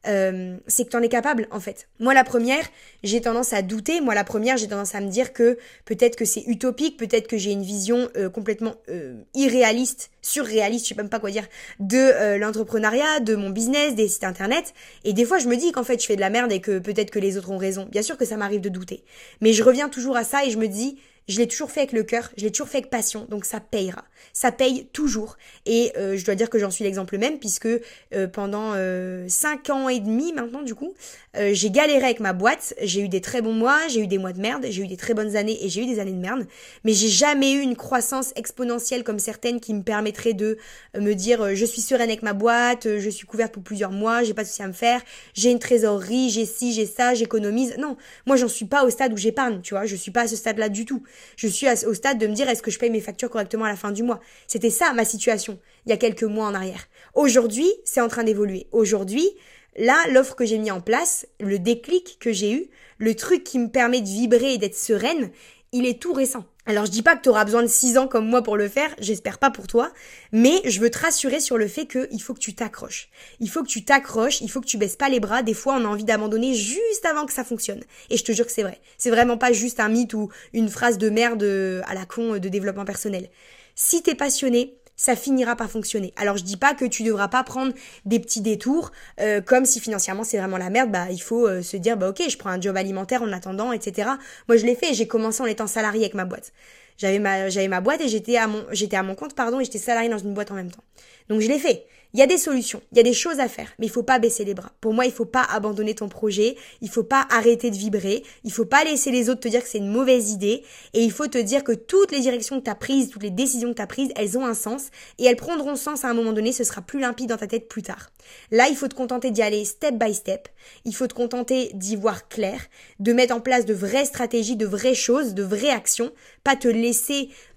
euh, 0.06 0.58
c'est 0.68 0.86
que 0.86 0.89
tu 0.89 0.98
en 0.98 1.01
es 1.01 1.10
capable 1.10 1.48
en 1.51 1.60
fait. 1.60 1.88
Moi 2.00 2.13
la 2.13 2.24
première, 2.24 2.63
j'ai 3.04 3.22
tendance 3.22 3.54
à 3.54 3.62
douter. 3.62 4.01
Moi 4.01 4.13
la 4.13 4.24
première, 4.24 4.58
j'ai 4.58 4.68
tendance 4.68 4.96
à 4.96 5.01
me 5.01 5.10
dire 5.10 5.34
que 5.34 5.58
peut-être 5.86 6.16
que 6.16 6.25
c'est 6.25 6.44
utopique, 6.48 6.98
peut-être 6.98 7.27
que 7.27 7.38
j'ai 7.38 7.51
une 7.51 7.63
vision 7.63 8.10
euh, 8.16 8.30
complètement 8.30 8.75
euh, 8.89 9.16
irréaliste, 9.34 10.12
surréaliste, 10.22 10.86
je 10.86 10.89
sais 10.89 10.96
même 10.96 11.10
pas 11.10 11.20
quoi 11.20 11.32
dire, 11.32 11.48
de 11.80 12.38
l'entrepreneuriat, 12.38 13.20
de 13.22 13.36
mon 13.36 13.50
business, 13.50 13.96
des 13.96 14.08
sites 14.08 14.24
internet. 14.24 14.74
Et 15.04 15.13
des 15.13 15.25
fois 15.25 15.39
je 15.39 15.48
me 15.48 15.56
dis 15.56 15.72
qu'en 15.72 15.84
fait 15.84 16.01
je 16.01 16.06
fais 16.06 16.16
de 16.16 16.22
la 16.22 16.30
merde 16.30 16.51
et 16.51 16.62
que 16.62 16.80
peut-être 16.80 17.12
que 17.12 17.20
les 17.20 17.38
autres 17.38 17.51
ont 17.51 17.58
raison. 17.58 17.88
Bien 17.92 18.01
sûr 18.01 18.18
que 18.18 18.25
ça 18.25 18.38
m'arrive 18.38 18.62
de 18.62 18.70
douter. 18.70 19.04
Mais 19.42 19.54
je 19.54 19.63
reviens 19.63 19.89
toujours 19.89 20.18
à 20.18 20.24
ça 20.24 20.46
et 20.46 20.51
je 20.51 20.58
me 20.58 20.68
dis 20.68 20.98
je 21.27 21.40
l'ai 21.40 21.48
toujours 21.48 21.72
fait 21.72 21.81
avec 21.81 21.92
le 21.92 22.03
cœur, 22.03 22.31
je 22.37 22.44
l'ai 22.44 22.51
toujours 22.51 22.70
fait 22.70 22.77
avec 22.77 22.90
passion, 22.90 23.25
donc 23.29 23.44
ça 23.44 23.59
payera. 23.59 24.05
Ça 24.31 24.51
paye 24.51 24.87
toujours. 24.94 25.37
Et 25.66 25.92
euh, 25.98 26.16
je 26.16 26.25
dois 26.25 26.35
dire 26.35 26.50
que 26.50 26.57
j'en 26.57 26.72
suis 26.72 26.83
l'exemple 26.83 27.18
même, 27.18 27.37
puisque 27.37 27.68
euh, 27.68 28.27
pendant 28.31 28.72
euh, 28.75 29.25
5 29.27 29.70
ans 29.70 29.90
et 29.90 30.00
demi 30.00 30.31
maintenant, 30.31 30.61
du 30.61 30.74
coup, 30.74 30.94
euh, 31.35 31.51
j'ai 31.53 31.70
galéré 31.70 32.05
avec 32.05 32.20
ma 32.22 32.33
boîte. 32.33 32.74
J'ai 32.81 33.01
eu 33.01 33.09
des 33.09 33.20
très 33.20 33.42
bons 33.42 33.53
mois, 33.53 33.79
j'ai 33.90 34.01
eu 34.01 34.07
des 34.07 34.18
mois 34.18 34.31
de 34.31 34.40
merde, 34.40 34.66
j'ai 34.70 34.83
eu 34.83 34.87
des 34.87 34.96
très 34.96 35.13
bonnes 35.13 35.35
années 35.35 35.57
et 35.63 35.70
j'ai 35.70 35.83
eu 35.83 35.85
des 35.85 36.00
années 36.00 36.13
de 36.13 36.18
merde. 36.18 36.48
Mais 36.85 36.94
j'ai 36.94 37.09
jamais 37.09 37.51
eu 37.53 37.59
une 37.59 37.75
croissance 37.75 38.31
exponentielle 38.35 39.03
comme 39.03 39.20
certaines 39.20 39.59
qui 39.59 39.74
me 39.74 39.83
permettraient 39.83 40.33
de 40.33 40.57
me 40.98 41.13
dire 41.13 41.55
je 41.55 41.66
suis 41.66 41.81
sereine 41.81 42.09
avec 42.09 42.24
ma 42.24 42.33
boîte, 42.33 42.87
je 43.00 43.09
suis 43.09 43.27
couverte 43.27 43.53
pour 43.53 43.63
plusieurs 43.63 43.92
mois, 43.92 44.24
j'ai 44.24 44.33
pas 44.33 44.44
de 44.44 44.48
souci 44.48 44.63
à 44.63 44.68
me 44.68 44.74
faire, 44.74 45.01
j'ai 45.33 45.51
une 45.51 45.59
trésorerie, 45.59 46.29
j'ai 46.29 46.46
ci, 46.46 46.74
j'ai 46.74 46.85
ça, 46.85 47.13
j'économise. 47.13 47.75
Non, 47.77 47.98
moi 48.25 48.35
j'en 48.37 48.48
suis 48.48 48.66
pas 48.66 48.85
au 48.85 48.90
stade 48.90 49.13
où 49.13 49.18
j'épargne, 49.18 49.61
tu 49.61 49.74
vois, 49.74 49.85
je 49.85 49.96
suis 49.96 50.11
pas 50.11 50.22
à 50.22 50.27
ce 50.27 50.35
stade-là 50.35 50.70
du 50.70 50.85
tout 50.85 51.03
je 51.36 51.48
suis 51.48 51.68
au 51.86 51.94
stade 51.94 52.18
de 52.18 52.27
me 52.27 52.34
dire 52.34 52.50
est-ce 52.50 52.62
que 52.62 52.72
je 52.72 52.80
paye 52.80 52.90
mes 52.90 53.01
factures 53.01 53.30
correctement 53.30 53.66
à 53.66 53.70
la 53.70 53.75
fin 53.75 53.92
du 53.92 54.03
mois? 54.03 54.20
C'était 54.48 54.70
ça 54.70 54.94
ma 54.94 55.06
situation 55.06 55.60
il 55.86 55.90
y 55.90 55.94
a 55.94 55.98
quelques 55.98 56.24
mois 56.24 56.48
en 56.48 56.53
arrière. 56.53 56.88
Aujourd'hui, 57.14 57.72
c'est 57.86 58.01
en 58.01 58.10
train 58.10 58.24
d'évoluer. 58.24 58.68
Aujourd'hui, 58.72 59.30
là, 59.77 59.96
l'offre 60.12 60.36
que 60.36 60.46
j'ai 60.46 60.58
mis 60.58 60.72
en 60.72 60.82
place, 60.82 61.25
le 61.40 61.60
déclic 61.60 62.18
que 62.20 62.34
j'ai 62.34 62.51
eu, 62.51 62.70
le 62.98 63.16
truc 63.16 63.44
qui 63.44 63.58
me 63.60 63.70
permet 63.70 64.01
de 64.01 64.08
vibrer 64.08 64.53
et 64.53 64.58
d'être 64.58 64.75
sereine, 64.75 65.32
il 65.72 65.86
est 65.86 66.01
tout 66.01 66.14
récent. 66.14 66.46
Alors 66.66 66.86
je 66.86 66.92
dis 66.92 67.01
pas 67.01 67.16
que 67.16 67.22
tu 67.22 67.30
auras 67.30 67.46
besoin 67.46 67.62
de 67.62 67.68
6 67.68 67.98
ans 67.98 68.08
comme 68.08 68.27
moi 68.27 68.42
pour 68.42 68.58
le 68.58 68.68
faire, 68.68 68.94
j'espère 69.00 69.38
pas 69.38 69.50
pour 69.50 69.68
toi, 69.68 69.92
mais 70.34 70.62
je 70.66 70.82
veux 70.82 70.90
te 70.90 71.00
rassurer 71.00 71.40
sur 71.40 71.58
le 71.58 71.68
fait 71.68 71.86
qu'il 71.86 72.22
faut 72.22 72.34
que 72.34 72.40
tu 72.40 72.53
t'accroches. 72.56 73.08
Il 73.40 73.50
faut 73.50 73.64
que 73.64 73.70
tu 73.70 73.86
t'accroches, 73.86 74.42
il 74.42 74.51
faut 74.51 74.60
que 74.60 74.66
tu 74.66 74.77
baisses 74.77 74.98
pas 74.98 75.08
les 75.08 75.22
bras, 75.22 75.44
des 75.44 75.53
fois 75.53 75.75
on 75.80 75.86
a 75.86 75.88
envie 75.88 76.03
d'abandonner 76.03 76.53
juste 76.53 77.06
avant 77.06 77.25
que 77.25 77.32
ça 77.32 77.46
fonctionne. 77.46 77.84
Et 78.10 78.18
je 78.18 78.24
te 78.25 78.34
jure 78.34 78.46
que 78.46 78.51
c'est 78.51 78.64
vrai. 78.64 78.82
C'est 78.98 79.10
vraiment 79.10 79.38
pas 79.38 79.53
juste 79.53 79.80
un 79.80 79.88
mythe 79.88 80.14
ou 80.14 80.30
une 80.51 80.68
phrase 80.68 80.98
de 80.98 81.10
merde 81.10 81.44
à 81.86 81.94
la 81.94 82.06
con 82.06 82.38
de 82.38 82.50
développement 82.50 82.86
personnel. 82.86 83.30
Si 83.75 84.03
t'es 84.03 84.16
passionné, 84.16 84.77
ça 84.98 85.16
finira 85.16 85.55
par 85.55 85.70
fonctionner. 85.70 86.14
Alors 86.18 86.38
je 86.38 86.44
dis 86.44 86.57
pas 86.57 86.74
que 86.74 86.83
tu 86.83 87.03
devras 87.03 87.29
pas 87.29 87.44
prendre 87.44 87.74
des 88.05 88.20
petits 88.20 88.42
détours, 88.42 88.92
euh, 89.22 89.40
comme 89.42 89.64
si 89.64 89.79
financièrement 89.79 90.24
c'est 90.24 90.38
vraiment 90.38 90.57
la 90.57 90.70
merde, 90.70 90.92
bah 90.92 91.05
il 91.12 91.22
faut 91.22 91.48
euh, 91.48 91.62
se 91.62 91.77
dire 91.77 91.96
bah 91.96 92.10
ok 92.10 92.24
je 92.27 92.38
prends 92.38 92.50
un 92.50 92.60
job 92.60 92.75
alimentaire 92.75 93.22
en 93.22 93.31
attendant, 93.31 93.72
etc. 93.72 94.10
Moi 94.50 94.57
je 94.57 94.66
l'ai 94.66 94.75
fait, 94.75 94.94
j'ai 94.94 95.07
commencé 95.07 95.42
en 95.42 95.46
étant 95.46 95.68
salarié 95.68 96.01
avec 96.01 96.16
ma 96.16 96.25
boîte. 96.25 96.51
J'avais 96.98 97.20
ma 97.20 97.50
j'avais 97.50 97.68
ma 97.68 97.81
boîte 97.81 98.01
et 98.01 98.07
j'étais 98.07 98.38
à 98.38 98.48
mon 98.48 98.66
j'étais 98.72 98.98
à 98.98 99.03
mon 99.03 99.16
compte 99.16 99.36
pardon 99.36 99.60
et 99.60 99.66
j'étais 99.66 99.77
salarié 99.77 100.10
dans 100.10 100.18
une 100.18 100.33
boîte 100.33 100.51
en 100.51 100.55
même 100.55 100.72
temps. 100.72 100.83
Donc 101.29 101.42
je 101.42 101.48
l'ai 101.48 101.60
fait. 101.60 101.86
Il 102.14 102.20
y 102.20 102.24
a 102.24 102.27
des 102.27 102.38
solutions, 102.38 102.81
il 102.92 102.98
y 102.98 103.00
a 103.01 103.03
des 103.03 103.14
choses 103.14 103.40
à 103.42 103.50
faire, 103.50 103.70
mais 103.77 103.86
il 103.86 103.90
faut 103.90 104.01
pas 104.01 104.18
baisser 104.18 104.46
les 104.46 104.53
bras. 104.53 104.72
Pour 104.79 104.94
moi, 104.94 105.05
il 105.05 105.12
faut 105.12 105.25
pas 105.25 105.44
abandonner 105.44 105.94
ton 105.94 106.07
projet, 106.07 106.55
il 106.81 106.90
faut 106.90 107.03
pas 107.03 107.27
arrêter 107.29 107.70
de 107.70 107.75
vibrer, 107.75 108.24
il 108.46 108.51
faut 108.51 108.66
pas 108.66 108.86
laisser 108.86 109.12
les 109.12 109.29
autres 109.29 109.42
te 109.42 109.50
dire 109.50 109.62
que 109.62 109.68
c'est 109.68 109.77
une 109.79 109.92
mauvaise 109.92 110.31
idée, 110.31 110.64
et 110.94 111.03
il 111.03 111.12
faut 111.12 111.27
te 111.27 111.38
dire 111.38 111.66
que 111.66 111.74
toutes 111.74 112.14
les 112.14 112.22
directions 112.22 112.60
que 112.60 112.64
tu 112.64 112.72
as 112.72 112.75
prises, 112.75 113.10
toutes 113.10 113.24
les 113.24 113.29
décisions 113.29 113.72
que 113.72 113.75
tu 113.75 113.81
as 113.81 113.88
prises, 113.88 114.10
elles 114.16 114.38
ont 114.38 114.46
un 114.46 114.53
sens, 114.53 114.88
et 115.20 115.25
elles 115.25 115.36
prendront 115.36 115.75
sens 115.75 116.05
à 116.05 116.10
un 116.10 116.14
moment 116.14 116.31
donné, 116.31 116.53
ce 116.53 116.64
sera 116.64 116.81
plus 116.81 117.01
limpide 117.01 117.27
dans 117.27 117.38
ta 117.38 117.46
tête 117.46 117.68
plus 117.68 117.83
tard. 117.83 118.10
Là, 118.51 118.70
il 118.70 118.77
faut 118.77 118.88
te 118.88 118.96
contenter 118.96 119.29
d'y 119.29 119.42
aller 119.42 119.66
step 119.66 119.96
by 119.96 120.14
step, 120.14 120.48
il 120.86 120.96
faut 120.96 121.07
te 121.07 121.14
contenter 121.14 121.72
d'y 121.74 121.98
voir 121.98 122.29
clair, 122.29 122.62
de 123.00 123.12
mettre 123.12 123.36
en 123.36 123.42
place 123.42 123.66
de 123.66 123.74
vraies 123.74 124.05
stratégies, 124.05 124.55
de 124.55 124.66
vraies 124.66 124.96
choses, 124.96 125.33
de 125.33 125.44
vraies 125.44 125.70
actions, 125.72 126.12
pas 126.46 126.55
te 126.55 126.70
laisser 126.70 126.87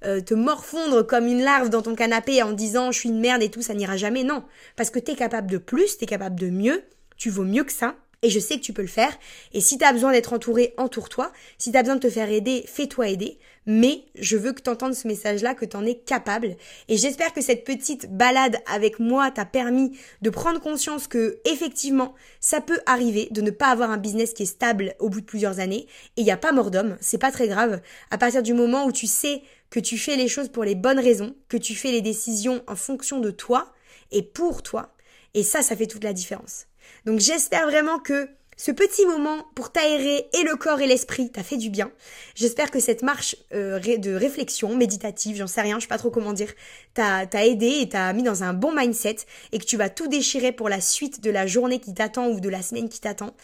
euh, 0.04 0.20
te 0.20 0.34
morfondre 0.34 1.06
comme 1.06 1.26
une 1.26 1.42
larve 1.42 1.68
dans 1.68 1.82
ton 1.82 1.94
canapé 1.94 2.42
en 2.42 2.52
disant 2.52 2.92
je 2.92 2.98
suis 2.98 3.08
une 3.08 3.20
merde 3.20 3.42
et 3.42 3.50
tout, 3.50 3.62
ça 3.62 3.74
n'ira 3.74 3.96
jamais. 3.96 4.24
Non, 4.24 4.44
parce 4.76 4.90
que 4.90 4.98
t'es 4.98 5.14
capable 5.14 5.50
de 5.50 5.58
plus, 5.58 5.98
t'es 5.98 6.06
capable 6.06 6.38
de 6.38 6.50
mieux, 6.50 6.82
tu 7.16 7.30
vaux 7.30 7.44
mieux 7.44 7.64
que 7.64 7.72
ça. 7.72 7.94
Et 8.22 8.28
je 8.28 8.38
sais 8.38 8.56
que 8.56 8.60
tu 8.62 8.74
peux 8.74 8.82
le 8.82 8.88
faire. 8.88 9.16
Et 9.54 9.62
si 9.62 9.78
t'as 9.78 9.94
besoin 9.94 10.12
d'être 10.12 10.34
entouré, 10.34 10.74
entoure-toi. 10.76 11.32
Si 11.56 11.72
t'as 11.72 11.80
besoin 11.80 11.96
de 11.96 12.00
te 12.00 12.10
faire 12.10 12.28
aider, 12.28 12.64
fais-toi 12.66 13.08
aider. 13.08 13.38
Mais 13.64 14.04
je 14.14 14.36
veux 14.36 14.52
que 14.52 14.60
t'entendes 14.60 14.94
ce 14.94 15.08
message-là, 15.08 15.54
que 15.54 15.64
t'en 15.64 15.86
es 15.86 15.94
capable. 15.94 16.56
Et 16.88 16.98
j'espère 16.98 17.32
que 17.32 17.40
cette 17.40 17.64
petite 17.64 18.14
balade 18.14 18.58
avec 18.66 18.98
moi 18.98 19.30
t'a 19.30 19.46
permis 19.46 19.98
de 20.20 20.28
prendre 20.28 20.60
conscience 20.60 21.06
que, 21.06 21.40
effectivement, 21.46 22.14
ça 22.40 22.60
peut 22.60 22.80
arriver 22.84 23.28
de 23.30 23.40
ne 23.40 23.50
pas 23.50 23.68
avoir 23.68 23.90
un 23.90 23.96
business 23.96 24.34
qui 24.34 24.42
est 24.42 24.46
stable 24.46 24.94
au 24.98 25.08
bout 25.08 25.22
de 25.22 25.26
plusieurs 25.26 25.58
années. 25.58 25.86
Et 26.16 26.20
il 26.20 26.24
n'y 26.24 26.30
a 26.30 26.36
pas 26.36 26.52
mort 26.52 26.70
d'homme. 26.70 26.98
C'est 27.00 27.16
pas 27.16 27.32
très 27.32 27.48
grave. 27.48 27.80
À 28.10 28.18
partir 28.18 28.42
du 28.42 28.52
moment 28.52 28.84
où 28.84 28.92
tu 28.92 29.06
sais 29.06 29.42
que 29.70 29.80
tu 29.80 29.96
fais 29.96 30.16
les 30.16 30.28
choses 30.28 30.50
pour 30.50 30.64
les 30.64 30.74
bonnes 30.74 31.00
raisons, 31.00 31.34
que 31.48 31.56
tu 31.56 31.74
fais 31.74 31.90
les 31.90 32.02
décisions 32.02 32.62
en 32.66 32.76
fonction 32.76 33.18
de 33.18 33.30
toi 33.30 33.72
et 34.10 34.22
pour 34.22 34.62
toi. 34.62 34.92
Et 35.32 35.42
ça, 35.42 35.62
ça 35.62 35.74
fait 35.74 35.86
toute 35.86 36.04
la 36.04 36.12
différence. 36.12 36.66
Donc 37.06 37.20
j'espère 37.20 37.66
vraiment 37.66 37.98
que 37.98 38.28
ce 38.60 38.72
petit 38.72 39.06
moment 39.06 39.46
pour 39.54 39.72
t'aérer 39.72 40.28
et 40.38 40.42
le 40.42 40.54
corps 40.54 40.82
et 40.82 40.86
l'esprit 40.86 41.30
t'a 41.30 41.42
fait 41.42 41.56
du 41.56 41.70
bien. 41.70 41.90
J'espère 42.34 42.70
que 42.70 42.78
cette 42.78 43.02
marche 43.02 43.34
euh, 43.54 43.80
de 43.80 44.12
réflexion 44.12 44.76
méditative, 44.76 45.38
j'en 45.38 45.46
sais 45.46 45.62
rien, 45.62 45.78
je 45.78 45.84
sais 45.84 45.88
pas 45.88 45.96
trop 45.96 46.10
comment 46.10 46.34
dire, 46.34 46.52
t'a 46.92 47.24
aidé 47.46 47.78
et 47.80 47.88
t'a 47.88 48.12
mis 48.12 48.22
dans 48.22 48.42
un 48.42 48.52
bon 48.52 48.70
mindset 48.74 49.16
et 49.52 49.58
que 49.58 49.64
tu 49.64 49.78
vas 49.78 49.88
tout 49.88 50.08
déchirer 50.08 50.52
pour 50.52 50.68
la 50.68 50.82
suite 50.82 51.22
de 51.22 51.30
la 51.30 51.46
journée 51.46 51.80
qui 51.80 51.94
t'attend 51.94 52.28
ou 52.28 52.38
de 52.38 52.50
la 52.50 52.60
semaine 52.60 52.90
qui 52.90 53.00
t'attend 53.00 53.34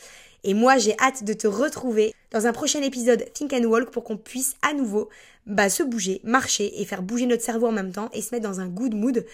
Et 0.44 0.52
moi, 0.52 0.76
j'ai 0.76 0.94
hâte 0.98 1.24
de 1.24 1.32
te 1.32 1.46
retrouver 1.46 2.12
dans 2.30 2.46
un 2.46 2.52
prochain 2.52 2.82
épisode 2.82 3.24
Think 3.32 3.54
and 3.54 3.64
Walk 3.64 3.90
pour 3.90 4.04
qu'on 4.04 4.18
puisse 4.18 4.56
à 4.60 4.74
nouveau 4.74 5.08
bah, 5.46 5.70
se 5.70 5.82
bouger, 5.82 6.20
marcher 6.24 6.82
et 6.82 6.84
faire 6.84 7.00
bouger 7.00 7.24
notre 7.24 7.42
cerveau 7.42 7.68
en 7.68 7.72
même 7.72 7.92
temps 7.92 8.10
et 8.12 8.20
se 8.20 8.34
mettre 8.34 8.46
dans 8.46 8.60
un 8.60 8.68
good 8.68 8.94
mood 8.94 9.24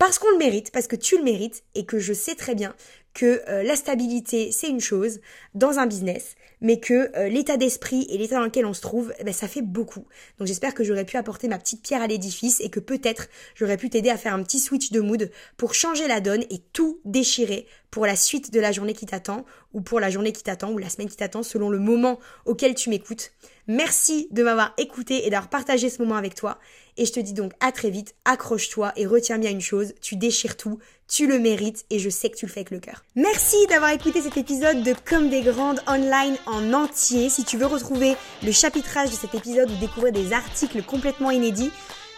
parce 0.00 0.18
qu'on 0.18 0.30
le 0.30 0.38
mérite, 0.38 0.70
parce 0.72 0.86
que 0.86 0.96
tu 0.96 1.18
le 1.18 1.24
mérites 1.24 1.62
et 1.74 1.84
que 1.84 1.98
je 1.98 2.14
sais 2.14 2.34
très 2.34 2.54
bien 2.54 2.74
que 3.14 3.42
euh, 3.48 3.62
la 3.62 3.76
stabilité 3.76 4.52
c'est 4.52 4.68
une 4.68 4.80
chose 4.80 5.20
dans 5.54 5.78
un 5.78 5.86
business, 5.86 6.36
mais 6.60 6.78
que 6.78 7.16
euh, 7.16 7.28
l'état 7.28 7.56
d'esprit 7.56 8.06
et 8.10 8.18
l'état 8.18 8.36
dans 8.36 8.44
lequel 8.44 8.66
on 8.66 8.74
se 8.74 8.80
trouve, 8.80 9.12
eh 9.18 9.24
ben, 9.24 9.32
ça 9.32 9.48
fait 9.48 9.62
beaucoup. 9.62 10.06
Donc 10.38 10.46
j'espère 10.46 10.74
que 10.74 10.84
j'aurais 10.84 11.04
pu 11.04 11.16
apporter 11.16 11.48
ma 11.48 11.58
petite 11.58 11.82
pierre 11.82 12.02
à 12.02 12.06
l'édifice 12.06 12.60
et 12.60 12.70
que 12.70 12.80
peut-être 12.80 13.28
j'aurais 13.54 13.76
pu 13.76 13.90
t'aider 13.90 14.10
à 14.10 14.16
faire 14.16 14.34
un 14.34 14.42
petit 14.42 14.60
switch 14.60 14.90
de 14.92 15.00
mood 15.00 15.30
pour 15.56 15.74
changer 15.74 16.06
la 16.06 16.20
donne 16.20 16.44
et 16.50 16.58
tout 16.72 17.00
déchirer 17.04 17.66
pour 17.90 18.06
la 18.06 18.16
suite 18.16 18.52
de 18.52 18.60
la 18.60 18.72
journée 18.72 18.94
qui 18.94 19.06
t'attend 19.06 19.44
ou 19.72 19.80
pour 19.80 20.00
la 20.00 20.10
journée 20.10 20.32
qui 20.32 20.42
t'attend 20.42 20.70
ou 20.70 20.78
la 20.78 20.88
semaine 20.88 21.08
qui 21.08 21.16
t'attend 21.16 21.42
selon 21.42 21.70
le 21.70 21.78
moment 21.78 22.18
auquel 22.46 22.74
tu 22.74 22.90
m'écoutes. 22.90 23.32
Merci 23.66 24.28
de 24.30 24.42
m'avoir 24.42 24.74
écouté 24.78 25.26
et 25.26 25.30
d'avoir 25.30 25.48
partagé 25.48 25.90
ce 25.90 26.02
moment 26.02 26.16
avec 26.16 26.34
toi. 26.34 26.58
Et 26.96 27.06
je 27.06 27.12
te 27.12 27.20
dis 27.20 27.32
donc 27.32 27.52
à 27.60 27.72
très 27.72 27.90
vite, 27.90 28.14
accroche-toi 28.24 28.92
et 28.96 29.06
retiens 29.06 29.38
bien 29.38 29.50
une 29.50 29.60
chose, 29.60 29.94
tu 30.00 30.16
déchires 30.16 30.56
tout, 30.56 30.78
tu 31.08 31.26
le 31.26 31.38
mérites 31.38 31.84
et 31.90 31.98
je 31.98 32.10
sais 32.10 32.30
que 32.30 32.36
tu 32.36 32.46
le 32.46 32.52
fais 32.52 32.60
avec 32.60 32.70
le 32.70 32.80
cœur. 32.80 33.04
Merci 33.16 33.56
d'avoir 33.68 33.90
écouté 33.90 34.22
cet 34.22 34.36
épisode 34.36 34.82
de 34.82 34.94
Comme 35.04 35.28
des 35.28 35.42
Grandes 35.42 35.80
online 35.86 36.36
en 36.46 36.72
entier. 36.72 37.28
Si 37.28 37.44
tu 37.44 37.56
veux 37.56 37.66
retrouver 37.66 38.16
le 38.42 38.52
chapitrage 38.52 39.10
de 39.10 39.16
cet 39.16 39.34
épisode 39.34 39.70
ou 39.70 39.76
découvrir 39.76 40.12
des 40.12 40.32
articles 40.32 40.82
complètement 40.82 41.30
inédits, 41.30 41.70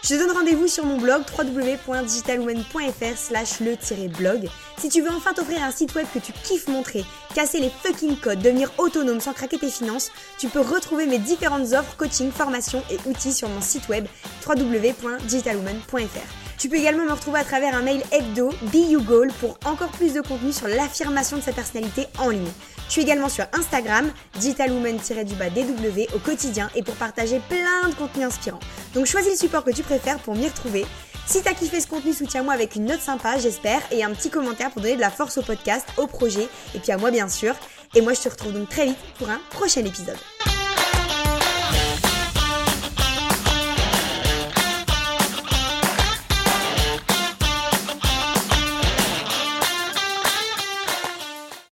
je 0.03 0.09
te 0.09 0.19
donne 0.19 0.35
rendez-vous 0.35 0.67
sur 0.67 0.85
mon 0.85 0.97
blog 0.97 1.23
www.digitalwoman.fr 1.37 3.17
slash 3.17 3.61
le-blog. 3.61 4.49
Si 4.77 4.89
tu 4.89 5.01
veux 5.01 5.11
enfin 5.11 5.33
t'offrir 5.33 5.63
un 5.63 5.71
site 5.71 5.95
web 5.95 6.05
que 6.13 6.19
tu 6.19 6.33
kiffes 6.33 6.67
montrer, 6.67 7.05
casser 7.33 7.61
les 7.61 7.69
fucking 7.69 8.17
codes, 8.17 8.39
devenir 8.39 8.69
autonome 8.77 9.21
sans 9.21 9.31
craquer 9.31 9.57
tes 9.57 9.69
finances, 9.69 10.11
tu 10.37 10.49
peux 10.49 10.59
retrouver 10.59 11.05
mes 11.05 11.19
différentes 11.19 11.71
offres, 11.71 11.95
coaching, 11.95 12.31
formation 12.31 12.83
et 12.91 12.97
outils 13.07 13.31
sur 13.31 13.47
mon 13.47 13.61
site 13.61 13.87
web 13.87 14.05
www.digitalwoman.fr. 14.45 16.43
Tu 16.57 16.67
peux 16.67 16.77
également 16.77 17.05
me 17.05 17.11
retrouver 17.11 17.39
à 17.39 17.45
travers 17.45 17.73
un 17.73 17.81
mail 17.81 18.03
hebdo 18.11 18.49
Be 18.73 18.89
You 18.89 19.01
Goal 19.01 19.31
pour 19.39 19.57
encore 19.65 19.91
plus 19.91 20.13
de 20.13 20.21
contenu 20.21 20.51
sur 20.51 20.67
l'affirmation 20.67 21.37
de 21.37 21.41
sa 21.41 21.53
personnalité 21.53 22.07
en 22.19 22.29
ligne. 22.29 22.51
Je 22.87 22.91
suis 22.91 23.01
également 23.01 23.29
sur 23.29 23.45
Instagram, 23.53 24.11
digitalwoman-dw 24.39 26.15
au 26.15 26.19
quotidien 26.19 26.69
et 26.75 26.83
pour 26.83 26.95
partager 26.95 27.41
plein 27.49 27.89
de 27.89 27.95
contenus 27.95 28.27
inspirants. 28.27 28.59
Donc 28.93 29.05
choisis 29.05 29.31
le 29.31 29.37
support 29.37 29.63
que 29.63 29.71
tu 29.71 29.83
préfères 29.83 30.19
pour 30.19 30.35
m'y 30.35 30.47
retrouver. 30.47 30.85
Si 31.25 31.41
t'as 31.41 31.53
kiffé 31.53 31.79
ce 31.79 31.87
contenu, 31.87 32.13
soutiens-moi 32.13 32.53
avec 32.53 32.75
une 32.75 32.85
note 32.85 32.99
sympa, 32.99 33.37
j'espère, 33.37 33.81
et 33.91 34.03
un 34.03 34.11
petit 34.11 34.29
commentaire 34.29 34.71
pour 34.71 34.81
donner 34.81 34.95
de 34.95 35.01
la 35.01 35.09
force 35.09 35.37
au 35.37 35.41
podcast, 35.41 35.87
au 35.97 36.05
projet, 36.05 36.47
et 36.75 36.79
puis 36.79 36.91
à 36.91 36.97
moi 36.97 37.11
bien 37.11 37.29
sûr. 37.29 37.55
Et 37.95 38.01
moi 38.01 38.13
je 38.13 38.21
te 38.21 38.29
retrouve 38.29 38.53
donc 38.53 38.69
très 38.69 38.85
vite 38.87 38.97
pour 39.17 39.29
un 39.29 39.39
prochain 39.49 39.85
épisode. 39.85 40.17